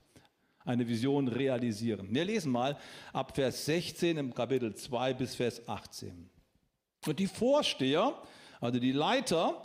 eine 0.68 0.88
Vision 0.88 1.28
realisieren. 1.28 2.08
Wir 2.12 2.26
lesen 2.26 2.52
mal 2.52 2.78
ab 3.14 3.36
Vers 3.36 3.66
16 3.66 4.18
im 4.18 4.34
Kapitel 4.34 4.76
2 4.76 5.14
bis 5.14 5.36
Vers 5.36 5.68
18. 5.68 6.30
Und 7.06 7.20
die 7.20 7.28
Vorsteher, 7.28 8.14
also 8.60 8.80
die 8.80 8.92
Leiter 8.92 9.62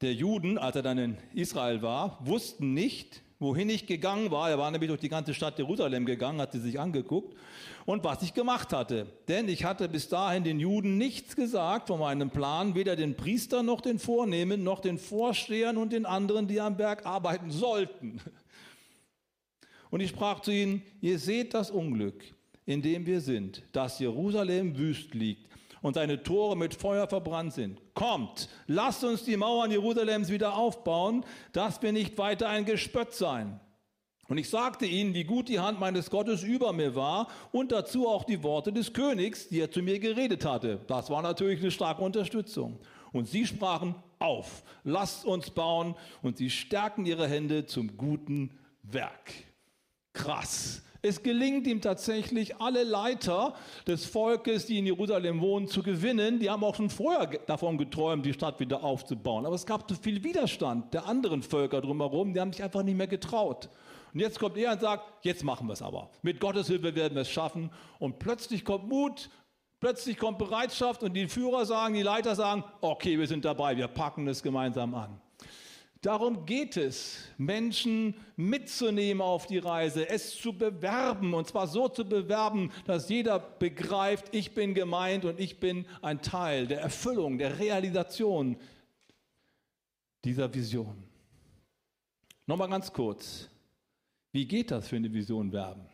der 0.00 0.14
Juden, 0.14 0.56
als 0.56 0.76
er 0.76 0.82
dann 0.82 0.98
in 0.98 1.16
Israel 1.34 1.82
war, 1.82 2.18
wussten 2.20 2.74
nicht, 2.74 3.22
wohin 3.40 3.68
ich 3.68 3.86
gegangen 3.86 4.30
war. 4.30 4.50
Er 4.50 4.58
war 4.58 4.70
nämlich 4.70 4.88
durch 4.88 5.00
die 5.00 5.08
ganze 5.08 5.34
Stadt 5.34 5.58
Jerusalem 5.58 6.06
gegangen, 6.06 6.40
hat 6.40 6.52
sie 6.52 6.60
sich 6.60 6.78
angeguckt 6.78 7.36
und 7.86 8.04
was 8.04 8.22
ich 8.22 8.34
gemacht 8.34 8.72
hatte. 8.72 9.06
Denn 9.26 9.48
ich 9.48 9.64
hatte 9.64 9.88
bis 9.88 10.08
dahin 10.08 10.44
den 10.44 10.60
Juden 10.60 10.96
nichts 10.96 11.34
gesagt 11.34 11.88
von 11.88 12.00
meinem 12.00 12.30
Plan, 12.30 12.74
weder 12.76 12.94
den 12.94 13.16
Priestern 13.16 13.66
noch 13.66 13.80
den 13.80 13.98
Vornehmen, 13.98 14.62
noch 14.62 14.80
den 14.80 14.98
Vorstehern 14.98 15.76
und 15.76 15.92
den 15.92 16.06
anderen, 16.06 16.46
die 16.46 16.60
am 16.60 16.76
Berg 16.76 17.06
arbeiten 17.06 17.50
sollten. 17.50 18.20
Und 19.90 20.00
ich 20.00 20.10
sprach 20.10 20.40
zu 20.40 20.50
ihnen, 20.50 20.82
ihr 21.00 21.18
seht 21.18 21.54
das 21.54 21.70
Unglück, 21.70 22.22
in 22.66 22.82
dem 22.82 23.06
wir 23.06 23.20
sind, 23.20 23.62
dass 23.72 23.98
Jerusalem 23.98 24.76
wüst 24.76 25.14
liegt 25.14 25.48
und 25.82 25.94
seine 25.94 26.22
Tore 26.22 26.56
mit 26.56 26.74
Feuer 26.74 27.06
verbrannt 27.06 27.54
sind. 27.54 27.80
Kommt, 27.94 28.48
lasst 28.66 29.04
uns 29.04 29.24
die 29.24 29.36
Mauern 29.36 29.70
Jerusalems 29.70 30.28
wieder 30.28 30.56
aufbauen, 30.56 31.24
dass 31.52 31.80
wir 31.82 31.92
nicht 31.92 32.18
weiter 32.18 32.48
ein 32.48 32.64
Gespött 32.64 33.14
sein. 33.14 33.60
Und 34.28 34.36
ich 34.36 34.50
sagte 34.50 34.84
ihnen, 34.84 35.14
wie 35.14 35.24
gut 35.24 35.48
die 35.48 35.58
Hand 35.58 35.80
meines 35.80 36.10
Gottes 36.10 36.42
über 36.42 36.74
mir 36.74 36.94
war 36.94 37.28
und 37.50 37.72
dazu 37.72 38.06
auch 38.06 38.24
die 38.24 38.42
Worte 38.42 38.72
des 38.72 38.92
Königs, 38.92 39.48
die 39.48 39.60
er 39.60 39.70
zu 39.70 39.80
mir 39.82 39.98
geredet 39.98 40.44
hatte. 40.44 40.80
Das 40.86 41.08
war 41.08 41.22
natürlich 41.22 41.60
eine 41.60 41.70
starke 41.70 42.02
Unterstützung. 42.02 42.78
Und 43.12 43.26
sie 43.26 43.46
sprachen, 43.46 43.94
auf, 44.18 44.62
lasst 44.84 45.24
uns 45.24 45.48
bauen. 45.50 45.94
Und 46.20 46.36
sie 46.36 46.50
stärken 46.50 47.06
ihre 47.06 47.26
Hände 47.26 47.64
zum 47.64 47.96
guten 47.96 48.50
Werk. 48.82 49.32
Krass. 50.18 50.82
Es 51.00 51.22
gelingt 51.22 51.66
ihm 51.68 51.80
tatsächlich, 51.80 52.60
alle 52.60 52.82
Leiter 52.82 53.54
des 53.86 54.04
Volkes, 54.04 54.66
die 54.66 54.78
in 54.78 54.86
Jerusalem 54.86 55.40
wohnen, 55.40 55.68
zu 55.68 55.82
gewinnen. 55.82 56.40
Die 56.40 56.50
haben 56.50 56.64
auch 56.64 56.74
schon 56.74 56.90
vorher 56.90 57.26
davon 57.46 57.78
geträumt, 57.78 58.26
die 58.26 58.32
Stadt 58.32 58.58
wieder 58.58 58.82
aufzubauen. 58.82 59.46
Aber 59.46 59.54
es 59.54 59.64
gab 59.64 59.88
zu 59.88 59.94
viel 59.94 60.24
Widerstand 60.24 60.92
der 60.92 61.06
anderen 61.06 61.42
Völker 61.42 61.80
drumherum. 61.80 62.34
Die 62.34 62.40
haben 62.40 62.52
sich 62.52 62.64
einfach 62.64 62.82
nicht 62.82 62.96
mehr 62.96 63.06
getraut. 63.06 63.68
Und 64.12 64.20
jetzt 64.20 64.40
kommt 64.40 64.56
er 64.56 64.72
und 64.72 64.80
sagt, 64.80 65.24
jetzt 65.24 65.44
machen 65.44 65.68
wir 65.68 65.74
es 65.74 65.82
aber. 65.82 66.10
Mit 66.22 66.40
Gottes 66.40 66.66
Hilfe 66.66 66.94
werden 66.94 67.14
wir 67.14 67.22
es 67.22 67.30
schaffen. 67.30 67.70
Und 68.00 68.18
plötzlich 68.18 68.64
kommt 68.64 68.88
Mut, 68.88 69.30
plötzlich 69.78 70.16
kommt 70.16 70.38
Bereitschaft 70.38 71.04
und 71.04 71.14
die 71.14 71.28
Führer 71.28 71.64
sagen, 71.64 71.94
die 71.94 72.02
Leiter 72.02 72.34
sagen, 72.34 72.64
okay, 72.80 73.16
wir 73.18 73.28
sind 73.28 73.44
dabei, 73.44 73.76
wir 73.76 73.86
packen 73.86 74.26
es 74.26 74.42
gemeinsam 74.42 74.94
an. 74.94 75.20
Darum 76.00 76.46
geht 76.46 76.76
es, 76.76 77.24
Menschen 77.38 78.14
mitzunehmen 78.36 79.20
auf 79.20 79.46
die 79.46 79.58
Reise, 79.58 80.08
es 80.08 80.36
zu 80.36 80.52
bewerben 80.52 81.34
und 81.34 81.48
zwar 81.48 81.66
so 81.66 81.88
zu 81.88 82.04
bewerben, 82.04 82.70
dass 82.84 83.08
jeder 83.08 83.40
begreift, 83.40 84.32
ich 84.32 84.54
bin 84.54 84.74
gemeint 84.74 85.24
und 85.24 85.40
ich 85.40 85.58
bin 85.58 85.86
ein 86.00 86.22
Teil 86.22 86.68
der 86.68 86.80
Erfüllung, 86.80 87.38
der 87.38 87.58
Realisation 87.58 88.56
dieser 90.24 90.52
Vision. 90.54 91.02
Nochmal 92.46 92.68
ganz 92.68 92.92
kurz, 92.92 93.48
wie 94.30 94.46
geht 94.46 94.70
das 94.70 94.86
für 94.86 94.96
eine 94.96 95.12
Vision 95.12 95.50
werben? 95.50 95.86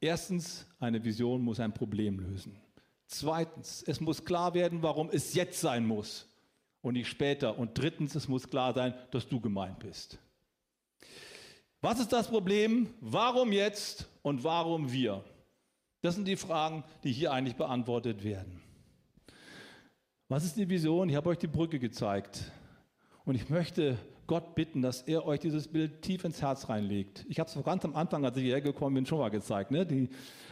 Erstens, 0.00 0.66
eine 0.80 1.02
Vision 1.02 1.42
muss 1.42 1.60
ein 1.60 1.72
Problem 1.72 2.18
lösen. 2.18 2.58
Zweitens, 3.06 3.84
es 3.86 4.00
muss 4.00 4.24
klar 4.24 4.52
werden, 4.54 4.82
warum 4.82 5.10
es 5.10 5.34
jetzt 5.34 5.60
sein 5.60 5.86
muss 5.86 6.29
und 6.82 6.94
nicht 6.94 7.08
später. 7.08 7.58
Und 7.58 7.76
drittens, 7.78 8.14
es 8.14 8.28
muss 8.28 8.48
klar 8.48 8.72
sein, 8.72 8.94
dass 9.10 9.28
du 9.28 9.40
gemeint 9.40 9.78
bist. 9.78 10.18
Was 11.80 11.98
ist 11.98 12.12
das 12.12 12.28
Problem? 12.28 12.88
Warum 13.00 13.52
jetzt 13.52 14.08
und 14.22 14.44
warum 14.44 14.92
wir? 14.92 15.24
Das 16.02 16.14
sind 16.14 16.26
die 16.26 16.36
Fragen, 16.36 16.84
die 17.04 17.12
hier 17.12 17.32
eigentlich 17.32 17.56
beantwortet 17.56 18.24
werden. 18.24 18.60
Was 20.28 20.44
ist 20.44 20.56
die 20.56 20.68
Vision? 20.68 21.08
Ich 21.08 21.16
habe 21.16 21.30
euch 21.30 21.38
die 21.38 21.46
Brücke 21.46 21.78
gezeigt. 21.78 22.50
Und 23.24 23.34
ich 23.34 23.48
möchte 23.48 23.98
Gott 24.26 24.54
bitten, 24.54 24.80
dass 24.80 25.02
er 25.02 25.26
euch 25.26 25.40
dieses 25.40 25.68
Bild 25.68 26.02
tief 26.02 26.24
ins 26.24 26.40
Herz 26.40 26.68
reinlegt. 26.68 27.26
Ich 27.28 27.40
habe 27.40 27.50
es 27.50 27.64
ganz 27.64 27.84
am 27.84 27.96
Anfang, 27.96 28.24
als 28.24 28.36
ich 28.36 28.44
hierher 28.44 28.60
gekommen 28.60 28.94
bin, 28.94 29.06
schon 29.06 29.18
mal 29.18 29.28
gezeigt. 29.28 29.70
Ne? 29.70 29.84
Die 29.84 30.08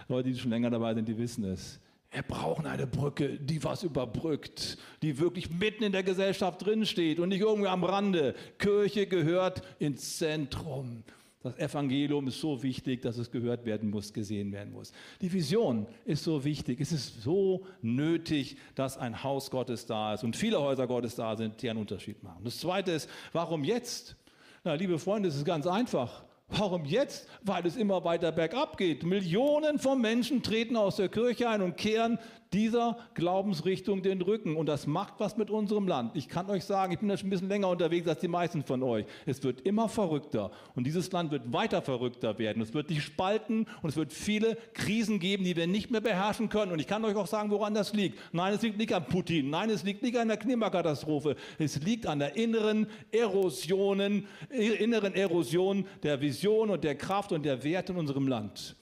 Leute, 0.09 0.31
die 0.31 0.39
schon 0.39 0.51
länger 0.51 0.71
dabei 0.71 0.95
sind, 0.95 1.07
die 1.07 1.17
wissen 1.17 1.45
es. 1.45 1.81
Wir 2.11 2.23
brauchen 2.23 2.67
eine 2.67 2.87
Brücke, 2.87 3.39
die 3.39 3.63
was 3.63 3.83
überbrückt, 3.83 4.79
die 5.03 5.19
wirklich 5.19 5.51
mitten 5.51 5.85
in 5.85 5.93
der 5.93 6.03
Gesellschaft 6.03 6.65
drinsteht 6.65 7.21
und 7.21 7.29
nicht 7.29 7.41
irgendwie 7.41 7.69
am 7.69 7.85
Rande. 7.85 8.35
Kirche 8.59 9.07
gehört 9.07 9.63
ins 9.79 10.17
Zentrum. 10.17 11.05
Das 11.43 11.57
Evangelium 11.59 12.27
ist 12.27 12.41
so 12.41 12.63
wichtig, 12.63 13.03
dass 13.03 13.17
es 13.19 13.31
gehört 13.31 13.65
werden 13.65 13.91
muss, 13.91 14.13
gesehen 14.13 14.53
werden 14.53 14.73
muss. 14.73 14.93
Die 15.21 15.33
Vision 15.33 15.87
ist 16.05 16.25
so 16.25 16.45
wichtig. 16.45 16.81
Es 16.81 16.93
ist 16.93 17.23
so 17.23 17.65
nötig, 17.81 18.57
dass 18.75 18.99
ein 18.99 19.23
Haus 19.23 19.51
Gottes 19.51 19.87
da 19.87 20.15
ist 20.15 20.25
und 20.25 20.35
viele 20.35 20.61
Häuser 20.61 20.87
Gottes 20.87 21.15
da 21.15 21.37
sind, 21.37 21.63
die 21.63 21.71
einen 21.71 21.79
Unterschied 21.79 22.23
machen. 22.23 22.43
Das 22.43 22.59
Zweite 22.59 22.91
ist, 22.91 23.09
warum 23.33 23.63
jetzt? 23.63 24.17
Na, 24.65 24.75
liebe 24.75 24.99
Freunde, 24.99 25.29
es 25.29 25.37
ist 25.37 25.45
ganz 25.45 25.67
einfach. 25.67 26.25
Warum 26.49 26.85
jetzt? 26.87 27.29
Weil 27.43 27.67
es 27.67 27.77
immer 27.77 28.05
weiter 28.05 28.33
bergab 28.33 28.79
geht. 28.79 29.03
Millionen 29.05 29.79
von 29.79 30.01
Menschen 30.01 30.43
treten 30.43 30.77
aus 30.77 30.97
der 30.97 31.09
Kirche 31.09 31.49
ein 31.49 31.61
und 31.61 31.77
kehren 31.77 32.19
dieser 32.53 32.99
Glaubensrichtung 33.15 34.03
den 34.03 34.23
Rücken. 34.23 34.57
Und 34.57 34.67
das 34.67 34.87
macht 34.87 35.15
was 35.19 35.37
mit 35.37 35.51
unserem 35.51 35.87
Land. 35.87 36.17
Ich 36.17 36.29
kann 36.29 36.49
euch 36.51 36.65
sagen, 36.65 36.93
ich 36.93 36.99
bin 36.99 37.09
da 37.09 37.17
schon 37.17 37.29
ein 37.29 37.31
bisschen 37.31 37.49
länger 37.49 37.69
unterwegs 37.69 38.09
als 38.09 38.21
die 38.21 38.29
meisten 38.29 38.63
von 38.63 38.83
euch. 38.83 39.07
Es 39.27 39.43
wird 39.43 39.61
immer 39.63 39.89
verrückter. 39.89 40.51
Und 40.75 40.87
dieses 40.87 41.11
Land 41.13 41.31
wird 41.31 41.53
weiter 41.53 41.83
verrückter 41.83 42.39
werden. 42.39 42.63
Es 42.63 42.75
wird 42.75 42.89
sich 42.89 43.03
spalten 43.03 43.67
und 43.83 43.91
es 43.91 43.97
wird 43.97 44.13
viele 44.13 44.57
Krisen 44.75 45.19
geben, 45.19 45.45
die 45.45 45.57
wir 45.57 45.67
nicht 45.67 45.91
mehr 45.91 46.01
beherrschen 46.01 46.49
können. 46.49 46.73
Und 46.73 46.79
ich 46.79 46.87
kann 46.87 47.05
euch 47.05 47.17
auch 47.17 47.27
sagen, 47.27 47.51
woran 47.51 47.75
das 47.75 47.93
liegt. 47.93 48.19
Nein, 48.33 48.55
es 48.55 48.63
liegt 48.63 48.79
nicht 48.79 48.95
an 48.95 49.05
Putin. 49.07 49.51
Nein, 49.51 49.71
es 49.71 49.83
liegt 49.83 50.03
nicht 50.03 50.17
an 50.17 50.29
der 50.29 50.37
Klimakatastrophe. 50.37 51.37
Es 51.59 51.81
liegt 51.83 52.07
an 52.07 52.19
der 52.19 52.37
inneren 52.37 52.87
Erosionen, 53.11 54.27
inneren 54.51 55.15
Erosion 55.15 55.87
der 56.03 56.21
Vision 56.21 56.71
und 56.71 56.85
der 56.85 56.95
Kraft 56.97 57.33
und 57.33 57.45
der 57.45 57.63
Werte 57.65 57.93
in 57.93 57.99
unserem 57.99 58.29
Land. 58.29 58.78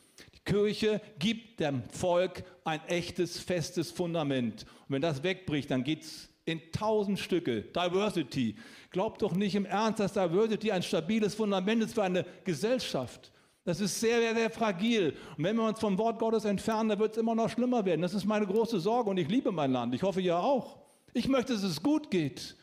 Kirche 0.47 1.03
gibt 1.19 1.61
dem 1.61 1.83
Volk 1.91 2.43
ein 2.65 2.81
echtes, 2.87 3.39
festes 3.39 3.91
Fundament. 3.91 4.65
Und 4.89 4.95
wenn 4.95 5.03
das 5.03 5.23
wegbricht, 5.23 5.71
dann 5.71 5.85
geht 5.85 6.05
es 6.05 6.31
in 6.47 6.63
tausend 6.73 7.19
Stücke. 7.19 7.63
Diversity. 7.63 8.57
Glaubt 8.91 9.21
doch 9.21 9.35
nicht 9.35 9.55
im 9.55 9.67
Ernst, 9.67 10.01
dass 10.01 10.15
Diversity 10.15 10.73
ein 10.73 10.83
stabiles 10.83 11.35
Fundament 11.35 11.83
ist 11.83 11.95
für 11.95 12.05
eine 12.05 12.25
Gesellschaft. 12.45 13.33
Das 13.65 13.81
ist 13.81 13.99
sehr, 14.01 14.21
sehr, 14.21 14.35
sehr 14.35 14.49
fragil. 14.49 15.15
Und 15.37 15.45
wenn 15.45 15.57
wir 15.57 15.65
uns 15.65 15.81
vom 15.81 15.99
Wort 15.99 16.21
Gottes 16.21 16.45
entfernen, 16.45 16.89
dann 16.91 17.01
wird 17.01 17.13
es 17.13 17.19
immer 17.19 17.35
noch 17.35 17.51
schlimmer 17.51 17.85
werden. 17.85 18.01
Das 18.01 18.15
ist 18.15 18.25
meine 18.25 18.47
große 18.47 18.79
Sorge 18.79 19.11
und 19.11 19.19
ich 19.19 19.29
liebe 19.29 19.51
mein 19.51 19.73
Land. 19.73 19.93
Ich 19.95 20.05
hoffe, 20.05 20.21
ihr 20.21 20.39
auch. 20.39 20.79
Ich 21.13 21.27
möchte, 21.27 21.53
dass 21.53 21.65
es 21.65 21.83
gut 21.83 22.11
geht. 22.11 22.57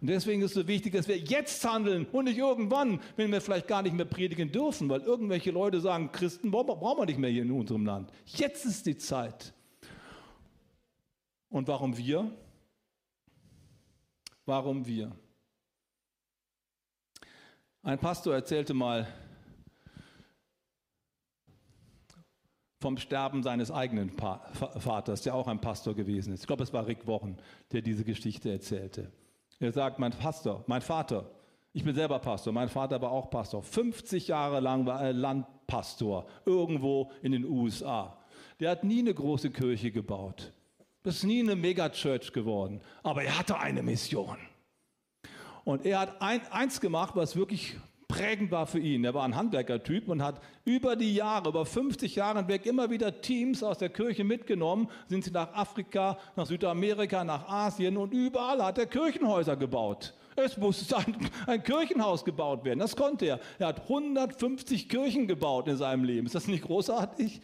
Und 0.00 0.08
deswegen 0.08 0.42
ist 0.42 0.52
es 0.52 0.62
so 0.62 0.68
wichtig, 0.68 0.92
dass 0.92 1.08
wir 1.08 1.18
jetzt 1.18 1.64
handeln 1.68 2.06
und 2.12 2.26
nicht 2.26 2.38
irgendwann, 2.38 3.00
wenn 3.16 3.32
wir 3.32 3.40
vielleicht 3.40 3.66
gar 3.66 3.82
nicht 3.82 3.96
mehr 3.96 4.04
predigen 4.04 4.52
dürfen, 4.52 4.88
weil 4.88 5.00
irgendwelche 5.00 5.50
Leute 5.50 5.80
sagen, 5.80 6.12
Christen 6.12 6.52
brauchen 6.52 6.98
wir 6.98 7.06
nicht 7.06 7.18
mehr 7.18 7.30
hier 7.30 7.42
in 7.42 7.50
unserem 7.50 7.84
Land. 7.84 8.12
Jetzt 8.26 8.64
ist 8.64 8.86
die 8.86 8.96
Zeit. 8.96 9.52
Und 11.48 11.66
warum 11.66 11.96
wir? 11.96 12.30
Warum 14.46 14.86
wir? 14.86 15.10
Ein 17.82 17.98
Pastor 17.98 18.34
erzählte 18.34 18.74
mal 18.74 19.08
vom 22.80 22.96
Sterben 22.98 23.42
seines 23.42 23.72
eigenen 23.72 24.10
Vaters, 24.10 25.22
der 25.22 25.34
auch 25.34 25.48
ein 25.48 25.60
Pastor 25.60 25.94
gewesen 25.94 26.32
ist. 26.32 26.42
Ich 26.42 26.46
glaube, 26.46 26.62
es 26.62 26.72
war 26.72 26.86
Rick 26.86 27.06
Wochen, 27.08 27.36
der 27.72 27.82
diese 27.82 28.04
Geschichte 28.04 28.52
erzählte. 28.52 29.10
Er 29.60 29.72
sagt, 29.72 29.98
mein 29.98 30.12
Pastor, 30.12 30.62
mein 30.66 30.82
Vater, 30.82 31.30
ich 31.72 31.84
bin 31.84 31.94
selber 31.94 32.18
Pastor, 32.18 32.52
mein 32.52 32.68
Vater 32.68 33.00
war 33.02 33.10
auch 33.10 33.30
Pastor. 33.30 33.62
50 33.62 34.28
Jahre 34.28 34.60
lang 34.60 34.86
war 34.86 35.02
er 35.02 35.12
Landpastor 35.12 36.26
irgendwo 36.44 37.10
in 37.22 37.32
den 37.32 37.44
USA. 37.44 38.18
Der 38.60 38.70
hat 38.70 38.84
nie 38.84 39.00
eine 39.00 39.14
große 39.14 39.50
Kirche 39.50 39.90
gebaut. 39.90 40.52
Das 41.02 41.16
ist 41.16 41.24
nie 41.24 41.40
eine 41.40 41.56
Megachurch 41.56 42.32
geworden. 42.32 42.80
Aber 43.02 43.22
er 43.22 43.38
hatte 43.38 43.58
eine 43.58 43.82
Mission. 43.82 44.38
Und 45.64 45.84
er 45.84 46.00
hat 46.00 46.22
ein, 46.22 46.40
eins 46.50 46.80
gemacht, 46.80 47.14
was 47.14 47.36
wirklich 47.36 47.76
prägend 48.18 48.50
war 48.50 48.66
für 48.66 48.78
ihn. 48.80 49.04
Er 49.04 49.14
war 49.14 49.24
ein 49.24 49.36
Handwerkertyp 49.36 50.08
und 50.08 50.22
hat 50.22 50.40
über 50.64 50.96
die 50.96 51.14
Jahre, 51.14 51.48
über 51.48 51.64
50 51.64 52.16
Jahre 52.16 52.40
hinweg 52.40 52.66
immer 52.66 52.90
wieder 52.90 53.20
Teams 53.20 53.62
aus 53.62 53.78
der 53.78 53.90
Kirche 53.90 54.24
mitgenommen, 54.24 54.88
sind 55.06 55.24
sie 55.24 55.30
nach 55.30 55.54
Afrika, 55.54 56.18
nach 56.34 56.46
Südamerika, 56.46 57.22
nach 57.24 57.48
Asien 57.48 57.96
und 57.96 58.12
überall 58.12 58.62
hat 58.64 58.78
er 58.78 58.86
Kirchenhäuser 58.86 59.56
gebaut. 59.56 60.14
Es 60.34 60.56
musste 60.56 60.96
ein, 60.96 61.16
ein, 61.46 61.62
Kirchenhaus 61.62 62.24
gebaut 62.24 62.64
werden. 62.64 62.80
Das 62.80 62.96
konnte 62.96 63.26
er. 63.26 63.40
Er 63.58 63.68
hat 63.68 63.82
150 63.82 64.88
Kirchen 64.88 65.28
gebaut 65.28 65.68
in 65.68 65.76
seinem 65.76 66.04
Leben. 66.04 66.26
Ist 66.26 66.34
das 66.34 66.48
nicht 66.48 66.64
großartig? 66.64 67.40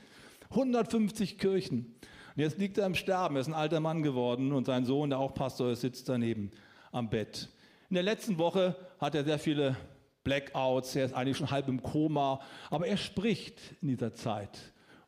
150 0.51 1.39
Kirchen. 1.39 1.95
Und 2.37 2.43
jetzt 2.43 2.59
liegt 2.59 2.79
er 2.79 2.87
im 2.87 2.95
Sterben. 2.95 3.37
Er 3.37 3.41
ist 3.41 3.49
ein 3.49 3.55
alter 3.55 3.81
Mann 3.81 4.03
geworden 4.03 4.53
und 4.53 4.67
sein 4.67 4.85
Sohn, 4.85 5.11
der 5.11 5.21
auch 5.21 5.35
Pastor 5.35 5.71
ist, 5.71 5.83
sitzt 5.83 6.09
daneben 6.09 6.51
am 6.91 7.11
Bett. 7.11 7.49
In 7.91 7.95
der 7.95 8.03
letzten 8.03 8.39
Woche 8.39 8.77
hat 8.99 9.15
er 9.15 9.25
sehr 9.25 9.39
viele 9.39 9.77
Blackouts, 10.25 10.97
er 10.97 11.05
ist 11.05 11.15
eigentlich 11.15 11.37
schon 11.37 11.51
halb 11.51 11.69
im 11.69 11.83
Koma, 11.83 12.41
aber 12.71 12.87
er 12.87 12.97
spricht 12.97 13.61
in 13.83 13.89
dieser 13.89 14.15
Zeit. 14.15 14.59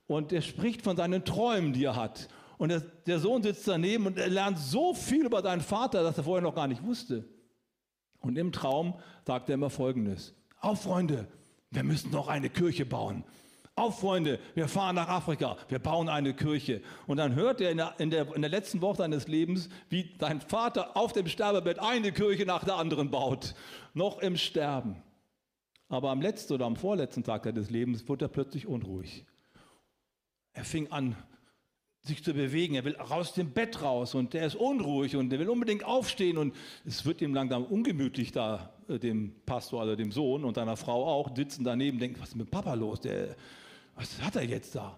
Und 0.07 0.33
er 0.33 0.43
spricht 0.43 0.83
von 0.83 0.97
seinen 0.97 1.25
Träumen, 1.25 1.73
die 1.73 1.85
er 1.85 1.97
hat. 1.97 2.29
Und 2.59 2.69
der, 2.69 2.81
der 2.81 3.19
Sohn 3.19 3.43
sitzt 3.43 3.67
daneben 3.67 4.07
und 4.07 4.19
er 4.19 4.29
lernt 4.29 4.59
so 4.59 4.95
viel 4.95 5.27
über 5.27 5.43
seinen 5.43 5.61
Vater, 5.61 6.03
dass 6.03 6.17
er 6.17 6.25
vorher 6.25 6.43
noch 6.43 6.55
gar 6.55 6.69
nicht 6.69 6.85
wusste. 6.85 7.25
Und 8.21 8.39
im 8.39 8.53
Traum 8.53 8.95
sagt 9.27 9.49
er 9.49 9.55
immer 9.55 9.71
Folgendes. 9.71 10.35
Auf, 10.61 10.83
Freunde, 10.83 11.27
wir 11.71 11.85
müssen 11.85 12.11
noch 12.11 12.29
eine 12.29 12.49
Kirche 12.49 12.87
bauen. 12.87 13.25
Auf, 13.75 14.01
Freunde, 14.01 14.39
wir 14.55 14.69
fahren 14.69 14.97
nach 14.97 15.09
Afrika, 15.09 15.59
wir 15.69 15.79
bauen 15.79 16.09
eine 16.09 16.33
Kirche. 16.33 16.81
Und 17.07 17.19
dann 17.19 17.35
hört 17.35 17.61
er 17.61 17.71
in 17.71 17.77
der, 17.77 17.95
in 17.99 18.11
der, 18.11 18.35
in 18.35 18.41
der 18.41 18.51
letzten 18.51 18.81
Woche 18.81 18.97
seines 18.99 19.29
Lebens, 19.29 19.69
wie 19.91 20.15
sein 20.19 20.41
Vater 20.41 20.97
auf 20.97 21.13
dem 21.13 21.27
Sterbebett 21.27 21.79
eine 21.79 22.11
Kirche 22.11 22.47
nach 22.47 22.65
der 22.65 22.77
anderen 22.77 23.11
baut. 23.11 23.55
Noch 23.93 24.21
im 24.21 24.39
Sterben. 24.39 24.97
Aber 25.89 26.11
am 26.11 26.21
letzten 26.21 26.55
oder 26.55 26.67
am 26.67 26.77
vorletzten 26.77 27.23
Tag 27.23 27.45
seines 27.45 27.71
Lebens 27.71 28.09
wurde 28.09 28.25
er 28.27 28.29
plötzlich 28.29 28.67
unruhig. 28.67 29.25
Er 30.53 30.65
fing 30.65 30.91
an, 30.91 31.17
sich 32.07 32.23
zu 32.23 32.33
bewegen. 32.33 32.75
Er 32.75 32.85
will 32.85 32.97
aus 32.97 33.35
dem 33.35 33.51
Bett 33.51 33.83
raus 33.83 34.15
und 34.15 34.35
er 34.35 34.47
ist 34.47 34.55
unruhig 34.55 35.17
und 35.17 35.33
er 35.33 35.39
will 35.39 35.49
unbedingt 35.49 35.85
aufstehen 35.85 36.39
und 36.39 36.55
es 36.85 37.05
wird 37.05 37.21
ihm 37.21 37.35
langsam 37.35 37.65
ungemütlich 37.65 38.33
da, 38.33 38.73
äh, 38.89 38.99
dem 38.99 39.35
Pastor, 39.45 39.83
also 39.83 39.97
dem 39.97 40.13
Sohn 40.13 40.45
und 40.45 40.55
seiner 40.55 40.77
Frau 40.77 41.07
auch, 41.07 41.35
sitzen 41.35 41.65
daneben, 41.65 41.99
denken, 41.99 42.21
was 42.21 42.31
ist 42.31 42.37
mit 42.37 42.51
Papa 42.51 42.75
los? 42.75 43.01
Der, 43.01 43.37
was 43.95 44.21
hat 44.23 44.37
er 44.37 44.45
jetzt 44.45 44.75
da? 44.75 44.97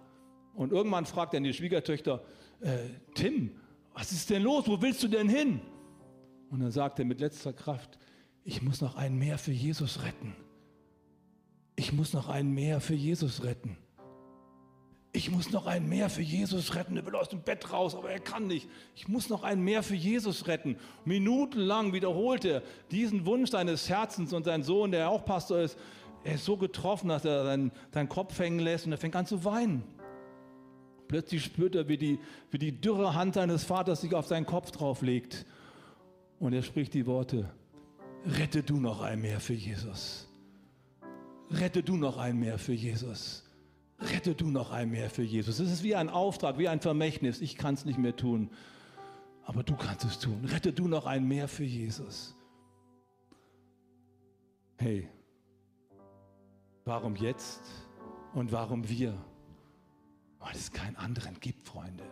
Und 0.55 0.73
irgendwann 0.73 1.07
fragt 1.07 1.35
er 1.35 1.41
die 1.41 1.55
Schwiegertöchter, 1.55 2.23
äh, 2.61 2.77
Tim, 3.15 3.53
was 3.95 4.13
ist 4.13 4.31
denn 4.31 4.43
los? 4.43 4.67
Wo 4.67 4.81
willst 4.81 5.03
du 5.03 5.09
denn 5.09 5.29
hin? 5.29 5.61
Und 6.51 6.61
dann 6.61 6.71
sagt 6.71 6.99
er 6.99 7.05
mit 7.05 7.21
letzter 7.21 7.53
Kraft, 7.53 7.99
ich 8.45 8.63
muss 8.63 8.81
noch 8.81 8.97
ein 8.97 9.19
Meer 9.19 9.39
für 9.39 9.53
Jesus 9.53 10.03
retten. 10.03 10.35
Ich 11.79 11.93
muss 11.93 12.13
noch 12.13 12.29
einen 12.29 12.53
mehr 12.53 12.81
für 12.81 12.95
Jesus 12.95 13.45
retten. 13.45 13.77
Ich 15.13 15.31
muss 15.31 15.53
noch 15.53 15.67
einen 15.67 15.89
mehr 15.89 16.11
für 16.11 16.23
Jesus 16.23 16.75
retten. 16.75 16.97
Er 16.97 17.07
will 17.07 17.15
aus 17.15 17.29
dem 17.29 17.41
Bett 17.41 17.73
raus, 17.73 17.95
aber 17.95 18.11
er 18.11 18.19
kann 18.19 18.49
nicht. 18.49 18.69
Ich 18.97 19.07
muss 19.07 19.29
noch 19.29 19.45
einen 19.45 19.63
mehr 19.63 19.85
für 19.85 19.95
Jesus 19.95 20.49
retten. 20.49 20.77
Minutenlang 21.05 21.93
wiederholt 21.93 22.45
er 22.45 22.63
diesen 22.91 23.27
Wunsch 23.27 23.51
seines 23.51 23.89
Herzens 23.89 24.33
und 24.33 24.45
sein 24.45 24.65
Sohn, 24.65 24.91
der 24.91 25.09
auch 25.09 25.25
Pastor 25.25 25.61
ist, 25.61 25.79
er 26.25 26.35
ist 26.35 26.45
so 26.45 26.57
getroffen, 26.57 27.11
dass 27.11 27.25
er 27.25 27.45
seinen, 27.45 27.71
seinen 27.95 28.09
Kopf 28.09 28.37
hängen 28.41 28.59
lässt 28.59 28.85
und 28.85 28.93
er 28.93 28.99
fängt 28.99 29.15
an 29.15 29.27
zu 29.27 29.45
weinen. 29.45 29.85
Plötzlich 31.07 31.45
spürt 31.45 31.77
er, 31.77 31.87
wie 31.87 31.97
die, 31.97 32.19
wie 32.51 32.59
die 32.59 32.73
dürre 32.73 33.15
Hand 33.15 33.35
seines 33.35 33.63
Vaters 33.63 34.01
sich 34.01 34.15
auf 34.17 34.27
seinen 34.27 34.47
Kopf 34.47 34.73
drauflegt. 34.73 35.47
Und 36.41 36.53
er 36.55 36.63
spricht 36.63 36.93
die 36.93 37.07
Worte, 37.07 37.49
rette 38.27 38.65
du 38.65 38.79
noch 38.79 39.01
ein 39.01 39.21
mehr 39.21 39.39
für 39.39 39.55
Jesus. 39.55 40.28
Rette 41.51 41.83
du 41.83 41.97
noch 41.97 42.19
ein 42.19 42.39
mehr 42.39 42.59
für 42.59 42.73
Jesus. 42.73 43.45
Rette 44.01 44.35
du 44.35 44.49
noch 44.49 44.71
ein 44.71 44.91
mehr 44.91 45.11
für 45.11 45.23
Jesus. 45.23 45.59
Es 45.59 45.73
ist 45.73 45.83
wie 45.83 45.95
ein 45.95 46.09
Auftrag, 46.09 46.59
wie 46.59 46.69
ein 46.69 46.81
Vermächtnis. 46.81 47.41
Ich 47.41 47.57
kann 47.57 47.75
es 47.75 47.85
nicht 47.85 47.99
mehr 47.99 48.15
tun, 48.15 48.51
aber 49.45 49.63
du 49.63 49.75
kannst 49.75 50.05
es 50.05 50.19
tun. 50.19 50.45
Rette 50.45 50.73
du 50.73 50.87
noch 50.87 51.07
ein 51.07 51.27
mehr 51.27 51.49
für 51.49 51.65
Jesus. 51.65 52.37
Hey, 54.77 55.09
warum 56.85 57.17
jetzt 57.17 57.63
und 58.35 58.53
warum 58.53 58.89
wir? 58.89 59.15
Weil 60.39 60.55
es 60.55 60.71
keinen 60.71 60.97
anderen 60.97 61.41
gibt, 61.41 61.67
Freunde. 61.67 62.05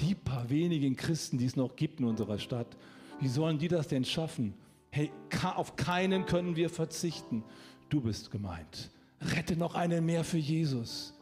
Die 0.00 0.14
paar 0.14 0.48
wenigen 0.48 0.96
Christen, 0.96 1.36
die 1.36 1.44
es 1.44 1.56
noch 1.56 1.76
gibt 1.76 2.00
in 2.00 2.06
unserer 2.06 2.38
Stadt, 2.38 2.78
wie 3.20 3.28
sollen 3.28 3.58
die 3.58 3.68
das 3.68 3.88
denn 3.88 4.04
schaffen? 4.04 4.54
Hey, 4.90 5.12
auf 5.54 5.76
keinen 5.76 6.26
können 6.26 6.56
wir 6.56 6.70
verzichten. 6.70 7.44
Du 7.92 8.00
bist 8.00 8.30
gemeint. 8.30 8.88
Rette 9.20 9.54
noch 9.54 9.74
einen 9.74 10.06
mehr 10.06 10.24
für 10.24 10.38
Jesus. 10.38 11.12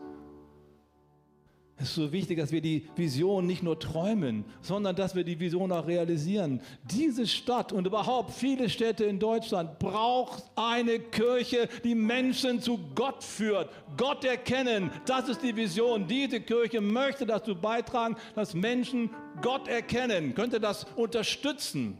Es 1.76 1.88
ist 1.88 1.94
so 1.96 2.12
wichtig, 2.12 2.38
dass 2.38 2.52
wir 2.52 2.60
die 2.60 2.86
Vision 2.94 3.44
nicht 3.44 3.64
nur 3.64 3.76
träumen, 3.76 4.44
sondern 4.62 4.94
dass 4.94 5.16
wir 5.16 5.24
die 5.24 5.40
Vision 5.40 5.72
auch 5.72 5.88
realisieren. 5.88 6.60
Diese 6.84 7.26
Stadt 7.26 7.72
und 7.72 7.88
überhaupt 7.88 8.30
viele 8.30 8.68
Städte 8.68 9.02
in 9.02 9.18
Deutschland 9.18 9.80
braucht 9.80 10.44
eine 10.54 11.00
Kirche, 11.00 11.68
die 11.82 11.96
Menschen 11.96 12.62
zu 12.62 12.78
Gott 12.94 13.24
führt. 13.24 13.68
Gott 13.96 14.24
erkennen, 14.24 14.92
das 15.06 15.28
ist 15.28 15.42
die 15.42 15.56
Vision. 15.56 16.06
Diese 16.06 16.40
Kirche 16.40 16.80
möchte 16.80 17.26
dazu 17.26 17.56
beitragen, 17.56 18.14
dass 18.36 18.54
Menschen 18.54 19.10
Gott 19.42 19.66
erkennen. 19.66 20.36
Könnte 20.36 20.60
das 20.60 20.86
unterstützen? 20.94 21.98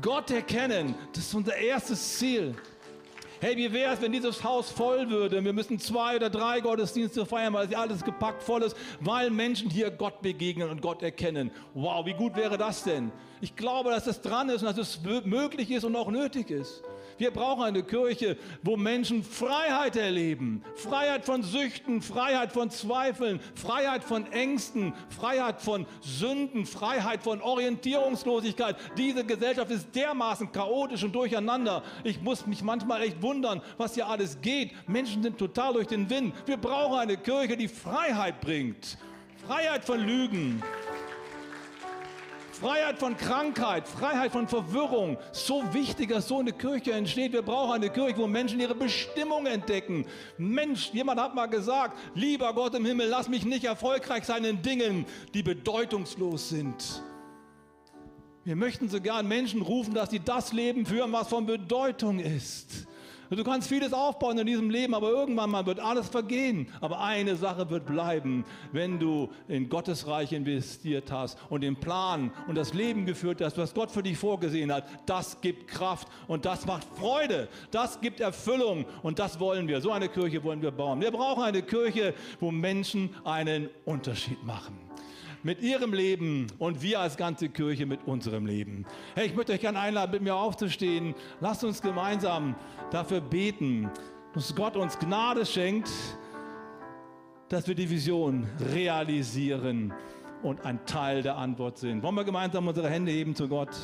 Gott 0.00 0.30
erkennen, 0.30 0.94
das 1.12 1.26
ist 1.26 1.34
unser 1.34 1.56
erstes 1.56 2.16
Ziel. 2.16 2.54
Hey, 3.40 3.56
wie 3.56 3.72
wäre 3.72 3.94
es, 3.94 4.02
wenn 4.02 4.10
dieses 4.10 4.42
Haus 4.42 4.68
voll 4.68 5.08
würde? 5.10 5.44
Wir 5.44 5.52
müssen 5.52 5.78
zwei 5.78 6.16
oder 6.16 6.28
drei 6.28 6.58
Gottesdienste 6.58 7.24
feiern, 7.24 7.52
weil 7.52 7.72
alles 7.72 8.04
gepackt 8.04 8.42
voll 8.42 8.64
ist, 8.64 8.76
weil 8.98 9.30
Menschen 9.30 9.70
hier 9.70 9.92
Gott 9.92 10.22
begegnen 10.22 10.68
und 10.68 10.82
Gott 10.82 11.04
erkennen. 11.04 11.52
Wow, 11.72 12.04
wie 12.04 12.14
gut 12.14 12.34
wäre 12.34 12.58
das 12.58 12.82
denn? 12.82 13.12
Ich 13.40 13.56
glaube, 13.56 13.90
dass 13.90 14.06
es 14.06 14.20
dran 14.20 14.48
ist 14.48 14.62
und 14.62 14.66
dass 14.66 14.78
es 14.78 15.00
möglich 15.24 15.70
ist 15.70 15.84
und 15.84 15.96
auch 15.96 16.10
nötig 16.10 16.50
ist. 16.50 16.82
Wir 17.18 17.32
brauchen 17.32 17.64
eine 17.64 17.82
Kirche, 17.82 18.36
wo 18.62 18.76
Menschen 18.76 19.24
Freiheit 19.24 19.96
erleben. 19.96 20.62
Freiheit 20.76 21.24
von 21.24 21.42
Süchten, 21.42 22.00
Freiheit 22.00 22.52
von 22.52 22.70
Zweifeln, 22.70 23.40
Freiheit 23.56 24.04
von 24.04 24.30
Ängsten, 24.30 24.94
Freiheit 25.08 25.60
von 25.60 25.84
Sünden, 26.00 26.64
Freiheit 26.64 27.22
von 27.22 27.42
Orientierungslosigkeit. 27.42 28.76
Diese 28.96 29.24
Gesellschaft 29.24 29.70
ist 29.72 29.92
dermaßen 29.96 30.52
chaotisch 30.52 31.02
und 31.02 31.12
durcheinander. 31.12 31.82
Ich 32.04 32.22
muss 32.22 32.46
mich 32.46 32.62
manchmal 32.62 33.02
echt 33.02 33.20
wundern, 33.20 33.62
was 33.76 33.94
hier 33.94 34.06
alles 34.06 34.40
geht. 34.40 34.72
Menschen 34.88 35.22
sind 35.22 35.38
total 35.38 35.72
durch 35.72 35.88
den 35.88 36.08
Wind. 36.08 36.34
Wir 36.46 36.56
brauchen 36.56 37.00
eine 37.00 37.16
Kirche, 37.16 37.56
die 37.56 37.68
Freiheit 37.68 38.40
bringt. 38.40 38.96
Freiheit 39.44 39.84
von 39.84 39.98
Lügen. 39.98 40.62
Freiheit 42.60 42.98
von 42.98 43.16
Krankheit, 43.16 43.86
Freiheit 43.86 44.32
von 44.32 44.48
Verwirrung. 44.48 45.16
So 45.30 45.62
wichtig, 45.72 46.10
dass 46.10 46.28
so 46.28 46.40
eine 46.40 46.52
Kirche 46.52 46.92
entsteht. 46.92 47.32
Wir 47.32 47.42
brauchen 47.42 47.74
eine 47.74 47.90
Kirche, 47.90 48.18
wo 48.18 48.26
Menschen 48.26 48.58
ihre 48.58 48.74
Bestimmung 48.74 49.46
entdecken. 49.46 50.06
Mensch, 50.38 50.90
jemand 50.92 51.20
hat 51.20 51.34
mal 51.34 51.46
gesagt, 51.46 51.96
lieber 52.14 52.52
Gott 52.52 52.74
im 52.74 52.84
Himmel, 52.84 53.08
lass 53.08 53.28
mich 53.28 53.44
nicht 53.44 53.64
erfolgreich 53.64 54.24
sein 54.24 54.44
in 54.44 54.60
Dingen, 54.60 55.06
die 55.34 55.42
bedeutungslos 55.42 56.48
sind. 56.48 57.02
Wir 58.44 58.56
möchten 58.56 58.88
sogar 58.88 59.22
Menschen 59.22 59.62
rufen, 59.62 59.94
dass 59.94 60.10
sie 60.10 60.20
das 60.20 60.52
Leben 60.52 60.86
führen, 60.86 61.12
was 61.12 61.28
von 61.28 61.46
Bedeutung 61.46 62.18
ist. 62.18 62.86
Du 63.30 63.44
kannst 63.44 63.68
vieles 63.68 63.92
aufbauen 63.92 64.38
in 64.38 64.46
diesem 64.46 64.70
Leben, 64.70 64.94
aber 64.94 65.10
irgendwann 65.10 65.50
mal 65.50 65.66
wird 65.66 65.80
alles 65.80 66.08
vergehen. 66.08 66.68
Aber 66.80 67.00
eine 67.00 67.36
Sache 67.36 67.68
wird 67.68 67.86
bleiben, 67.86 68.44
wenn 68.72 68.98
du 68.98 69.28
in 69.48 69.68
Gottes 69.68 70.06
Reich 70.06 70.32
investiert 70.32 71.12
hast 71.12 71.38
und 71.50 71.60
den 71.60 71.76
Plan 71.76 72.32
und 72.46 72.54
das 72.54 72.72
Leben 72.72 73.04
geführt 73.04 73.40
hast, 73.42 73.58
was 73.58 73.74
Gott 73.74 73.90
für 73.90 74.02
dich 74.02 74.16
vorgesehen 74.16 74.72
hat. 74.72 74.84
Das 75.06 75.40
gibt 75.40 75.68
Kraft 75.68 76.08
und 76.26 76.44
das 76.46 76.64
macht 76.66 76.86
Freude. 76.96 77.48
Das 77.70 78.00
gibt 78.00 78.20
Erfüllung 78.20 78.86
und 79.02 79.18
das 79.18 79.38
wollen 79.38 79.68
wir. 79.68 79.80
So 79.80 79.92
eine 79.92 80.08
Kirche 80.08 80.42
wollen 80.42 80.62
wir 80.62 80.70
bauen. 80.70 81.00
Wir 81.00 81.10
brauchen 81.10 81.42
eine 81.42 81.62
Kirche, 81.62 82.14
wo 82.40 82.50
Menschen 82.50 83.10
einen 83.24 83.68
Unterschied 83.84 84.42
machen 84.42 84.87
mit 85.48 85.62
ihrem 85.62 85.94
Leben 85.94 86.46
und 86.58 86.82
wir 86.82 87.00
als 87.00 87.16
ganze 87.16 87.48
Kirche 87.48 87.86
mit 87.86 88.06
unserem 88.06 88.44
Leben. 88.44 88.84
Hey, 89.14 89.28
ich 89.28 89.34
möchte 89.34 89.54
euch 89.54 89.60
gerne 89.60 89.80
einladen, 89.80 90.12
mit 90.12 90.20
mir 90.20 90.36
aufzustehen. 90.36 91.14
Lasst 91.40 91.64
uns 91.64 91.80
gemeinsam 91.80 92.54
dafür 92.90 93.22
beten, 93.22 93.88
dass 94.34 94.54
Gott 94.54 94.76
uns 94.76 94.98
Gnade 94.98 95.46
schenkt, 95.46 95.88
dass 97.48 97.66
wir 97.66 97.74
die 97.74 97.88
Vision 97.88 98.46
realisieren 98.74 99.94
und 100.42 100.66
ein 100.66 100.84
Teil 100.84 101.22
der 101.22 101.38
Antwort 101.38 101.78
sind. 101.78 102.02
Wollen 102.02 102.16
wir 102.16 102.24
gemeinsam 102.24 102.68
unsere 102.68 102.90
Hände 102.90 103.10
heben 103.10 103.34
zu 103.34 103.48
Gott? 103.48 103.74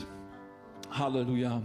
Halleluja. 0.91 1.63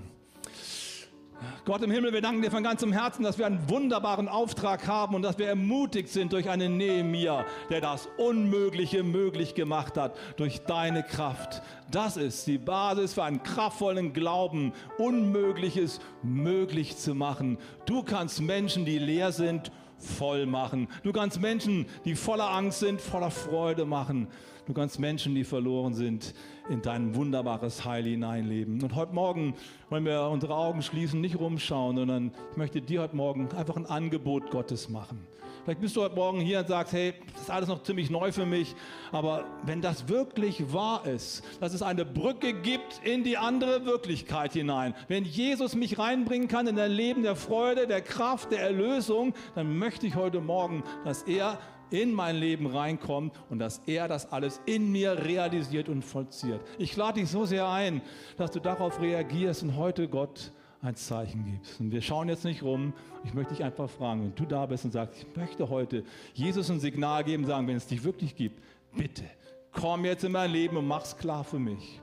Gott 1.66 1.82
im 1.82 1.92
Himmel, 1.92 2.14
wir 2.14 2.22
danken 2.22 2.42
dir 2.42 2.52
von 2.52 2.64
ganzem 2.64 2.92
Herzen, 2.92 3.24
dass 3.24 3.38
wir 3.38 3.46
einen 3.46 3.70
wunderbaren 3.70 4.28
Auftrag 4.28 4.88
haben 4.88 5.16
und 5.16 5.22
dass 5.22 5.38
wir 5.38 5.48
ermutigt 5.48 6.10
sind 6.10 6.34
durch 6.34 6.50
einen 6.50 6.78
Nehemiah, 6.78 7.46
der 7.70 7.82
das 7.82 8.08
Unmögliche 8.18 9.04
möglich 9.04 9.56
gemacht 9.56 9.98
hat 9.98 10.18
durch 10.38 10.62
deine 10.62 11.04
Kraft. 11.04 11.62
Das 11.92 12.18
ist 12.18 12.48
die 12.48 12.58
Basis 12.58 13.14
für 13.14 13.24
einen 13.24 13.44
kraftvollen 13.44 14.14
Glauben, 14.14 14.74
Unmögliches 14.98 16.00
möglich 16.24 16.98
zu 16.98 17.16
machen. 17.16 17.58
Du 17.86 18.04
kannst 18.04 18.42
Menschen, 18.42 18.86
die 18.86 19.00
leer 19.00 19.32
sind, 19.32 19.72
voll 20.00 20.46
machen. 20.46 20.88
Du 21.04 21.12
kannst 21.12 21.40
Menschen, 21.42 21.86
die 22.06 22.16
voller 22.16 22.50
Angst 22.50 22.80
sind, 22.80 23.02
voller 23.02 23.32
Freude 23.32 23.86
machen. 23.86 24.28
Du 24.66 24.74
kannst 24.74 25.00
Menschen, 25.00 25.34
die 25.34 25.44
verloren 25.44 25.94
sind, 25.94 26.34
in 26.70 26.82
dein 26.82 27.16
wunderbares 27.16 27.86
Heil 27.86 28.04
hineinleben. 28.04 28.84
Und 28.84 28.96
heute 28.96 29.14
Morgen 29.14 29.56
wollen 29.90 30.06
wir 30.06 30.30
unsere 30.30 30.56
Augen 30.56 30.82
schließen, 30.82 31.20
nicht 31.22 31.40
rumschauen, 31.40 31.98
sondern 31.98 32.32
ich 32.52 32.58
möchte 32.58 32.82
dir 32.82 33.02
heute 33.02 33.16
Morgen 33.16 33.50
einfach 33.52 33.76
ein 33.76 33.88
Angebot 33.88 34.52
Gottes 34.52 34.88
machen. 34.90 35.28
Vielleicht 35.70 35.82
bist 35.82 35.96
du 35.98 36.02
heute 36.02 36.16
Morgen 36.16 36.40
hier 36.40 36.62
und 36.62 36.68
sagst, 36.68 36.94
hey, 36.94 37.14
das 37.32 37.44
ist 37.44 37.52
alles 37.52 37.70
noch 37.70 37.84
ziemlich 37.84 38.10
neu 38.10 38.32
für 38.32 38.48
mich. 38.48 38.76
Aber 39.12 39.46
wenn 39.66 39.84
das 39.84 40.08
wirklich 40.08 40.74
wahr 40.74 41.06
ist, 41.06 41.44
dass 41.60 41.76
es 41.76 41.84
eine 41.84 42.06
Brücke 42.06 42.54
gibt 42.54 43.02
in 43.04 43.24
die 43.24 43.38
andere 43.38 43.86
Wirklichkeit 43.86 44.54
hinein, 44.54 44.96
wenn 45.10 45.26
Jesus 45.26 45.76
mich 45.76 46.00
reinbringen 46.00 46.48
kann 46.48 46.66
in 46.66 46.80
ein 46.80 46.90
Leben 46.90 47.22
der 47.22 47.36
Freude, 47.36 47.86
der 47.86 48.02
Kraft, 48.02 48.52
der 48.52 48.62
Erlösung, 48.62 49.36
dann 49.54 49.78
möchte 49.78 50.08
ich 50.08 50.16
heute 50.16 50.42
Morgen, 50.42 50.84
dass 51.06 51.22
er 51.22 51.60
in 51.92 52.14
mein 52.14 52.38
Leben 52.38 52.66
reinkommt 52.66 53.36
und 53.52 53.60
dass 53.60 53.84
er 53.86 54.08
das 54.08 54.32
alles 54.32 54.60
in 54.66 54.92
mir 54.92 55.24
realisiert 55.24 55.88
und 55.88 56.04
vollzieht. 56.04 56.62
Ich 56.80 56.98
lade 56.98 57.20
dich 57.20 57.30
so 57.30 57.46
sehr 57.46 57.70
ein, 57.70 58.02
dass 58.38 58.50
du 58.50 58.60
darauf 58.60 59.00
reagierst 59.00 59.62
und 59.62 59.78
heute 59.78 60.08
Gott 60.08 60.52
ein 60.82 60.96
Zeichen 60.96 61.46
gibst. 61.46 61.80
Und 61.80 61.92
wir 61.92 62.02
schauen 62.02 62.30
jetzt 62.30 62.46
nicht 62.46 62.64
rum. 62.64 62.94
Ich 63.24 63.34
möchte 63.34 63.54
dich 63.54 63.64
einfach 63.64 63.90
fragen, 63.90 64.24
wenn 64.24 64.36
du 64.36 64.46
da 64.46 64.66
bist 64.66 64.86
und 64.86 64.92
sagst, 64.92 65.18
ich 65.18 65.36
möchte 65.36 65.70
heute 65.70 66.04
Jesus 66.34 66.70
ein 66.72 66.80
Signal 66.80 67.24
geben, 67.24 67.46
sagen, 67.46 67.68
wenn 67.68 67.76
es 67.76 67.88
dich 67.88 68.04
wirklich 68.04 68.36
gibt, 68.36 68.62
bitte 68.96 69.24
komm 69.72 70.06
jetzt 70.06 70.24
in 70.24 70.32
mein 70.32 70.52
Leben 70.52 70.78
und 70.78 70.88
mach's 70.88 71.16
klar 71.16 71.44
für 71.44 71.60
mich. 71.60 72.02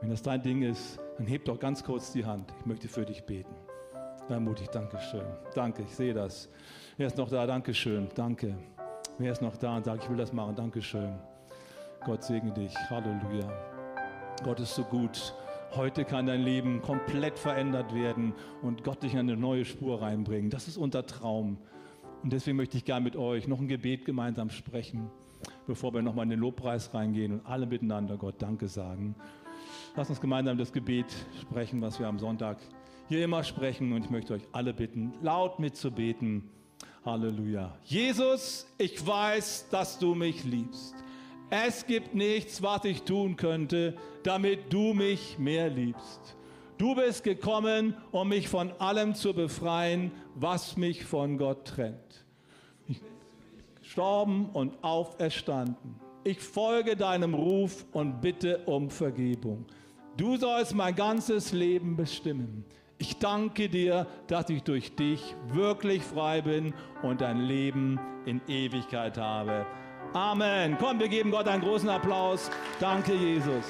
Wenn 0.00 0.10
das 0.10 0.22
dein 0.22 0.42
Ding 0.42 0.62
ist, 0.62 0.98
dann 1.16 1.26
heb 1.26 1.44
doch 1.44 1.58
ganz 1.58 1.82
kurz 1.82 2.12
die 2.12 2.24
Hand. 2.24 2.52
Ich 2.60 2.66
möchte 2.66 2.88
für 2.88 3.04
dich 3.04 3.24
beten. 3.24 3.54
Sei 4.28 4.38
mutig, 4.38 4.68
danke 4.68 4.98
schön. 4.98 5.24
Danke, 5.54 5.82
ich 5.82 5.94
sehe 5.94 6.12
das. 6.12 6.48
Wer 6.96 7.06
ist 7.06 7.16
noch 7.16 7.30
da? 7.30 7.46
Dankeschön. 7.46 8.08
Danke. 8.14 8.56
Wer 9.18 9.32
ist 9.32 9.40
noch 9.40 9.56
da 9.56 9.76
und 9.76 9.84
sagt, 9.84 10.04
ich 10.04 10.10
will 10.10 10.16
das 10.16 10.32
machen? 10.32 10.54
Dankeschön. 10.54 11.18
Gott 12.04 12.22
segne 12.22 12.52
dich. 12.52 12.74
Halleluja. 12.90 13.50
Gott 14.44 14.60
ist 14.60 14.74
so 14.74 14.84
gut. 14.84 15.34
Heute 15.74 16.04
kann 16.04 16.26
dein 16.26 16.42
Leben 16.42 16.80
komplett 16.80 17.38
verändert 17.38 17.94
werden 17.94 18.34
und 18.62 18.84
Gott 18.84 19.02
dich 19.02 19.12
in 19.12 19.18
eine 19.18 19.36
neue 19.36 19.64
Spur 19.64 20.00
reinbringen. 20.00 20.50
Das 20.50 20.68
ist 20.68 20.76
unser 20.76 21.06
Traum. 21.06 21.58
Und 22.22 22.32
deswegen 22.32 22.56
möchte 22.56 22.76
ich 22.76 22.84
gerne 22.84 23.04
mit 23.04 23.16
euch 23.16 23.46
noch 23.46 23.60
ein 23.60 23.68
Gebet 23.68 24.04
gemeinsam 24.04 24.50
sprechen, 24.50 25.10
bevor 25.66 25.92
wir 25.92 26.02
nochmal 26.02 26.24
in 26.24 26.30
den 26.30 26.40
Lobpreis 26.40 26.94
reingehen 26.94 27.32
und 27.32 27.46
alle 27.46 27.66
miteinander 27.66 28.16
Gott 28.16 28.36
Danke 28.38 28.68
sagen. 28.68 29.14
Lass 29.96 30.08
uns 30.08 30.20
gemeinsam 30.20 30.56
das 30.56 30.72
Gebet 30.72 31.06
sprechen, 31.40 31.82
was 31.82 31.98
wir 31.98 32.06
am 32.06 32.18
Sonntag 32.18 32.58
hier 33.08 33.24
immer 33.24 33.44
sprechen 33.44 33.92
und 33.92 34.04
ich 34.04 34.10
möchte 34.10 34.34
euch 34.34 34.42
alle 34.52 34.72
bitten, 34.74 35.12
laut 35.22 35.58
mitzubeten. 35.58 36.50
Halleluja. 37.04 37.78
Jesus, 37.84 38.66
ich 38.78 39.06
weiß, 39.06 39.68
dass 39.70 39.98
du 39.98 40.16
mich 40.16 40.42
liebst. 40.42 41.05
Es 41.50 41.86
gibt 41.86 42.14
nichts, 42.14 42.60
was 42.62 42.84
ich 42.84 43.02
tun 43.02 43.36
könnte, 43.36 43.94
damit 44.24 44.72
du 44.72 44.94
mich 44.94 45.38
mehr 45.38 45.70
liebst. 45.70 46.36
Du 46.76 46.94
bist 46.94 47.22
gekommen, 47.22 47.96
um 48.10 48.28
mich 48.28 48.48
von 48.48 48.72
allem 48.72 49.14
zu 49.14 49.32
befreien, 49.32 50.10
was 50.34 50.76
mich 50.76 51.04
von 51.04 51.38
Gott 51.38 51.64
trennt. 51.64 52.24
Ich 52.88 53.00
gestorben 53.80 54.50
und 54.52 54.82
auferstanden. 54.82 55.94
Ich 56.24 56.40
folge 56.40 56.96
deinem 56.96 57.34
Ruf 57.34 57.86
und 57.92 58.20
bitte 58.20 58.58
um 58.66 58.90
Vergebung. 58.90 59.64
Du 60.16 60.36
sollst 60.36 60.74
mein 60.74 60.94
ganzes 60.94 61.52
Leben 61.52 61.96
bestimmen. 61.96 62.64
Ich 62.98 63.18
danke 63.18 63.68
dir, 63.68 64.06
dass 64.26 64.50
ich 64.50 64.62
durch 64.62 64.96
dich 64.96 65.20
wirklich 65.52 66.02
frei 66.02 66.42
bin 66.42 66.74
und 67.02 67.22
ein 67.22 67.40
Leben 67.42 68.00
in 68.24 68.40
Ewigkeit 68.48 69.16
habe. 69.18 69.66
Amen. 70.12 70.76
Komm, 70.80 70.98
wir 70.98 71.08
geben 71.08 71.30
Gott 71.30 71.48
einen 71.48 71.62
großen 71.62 71.88
Applaus. 71.88 72.50
Danke, 72.80 73.14
Jesus. 73.14 73.64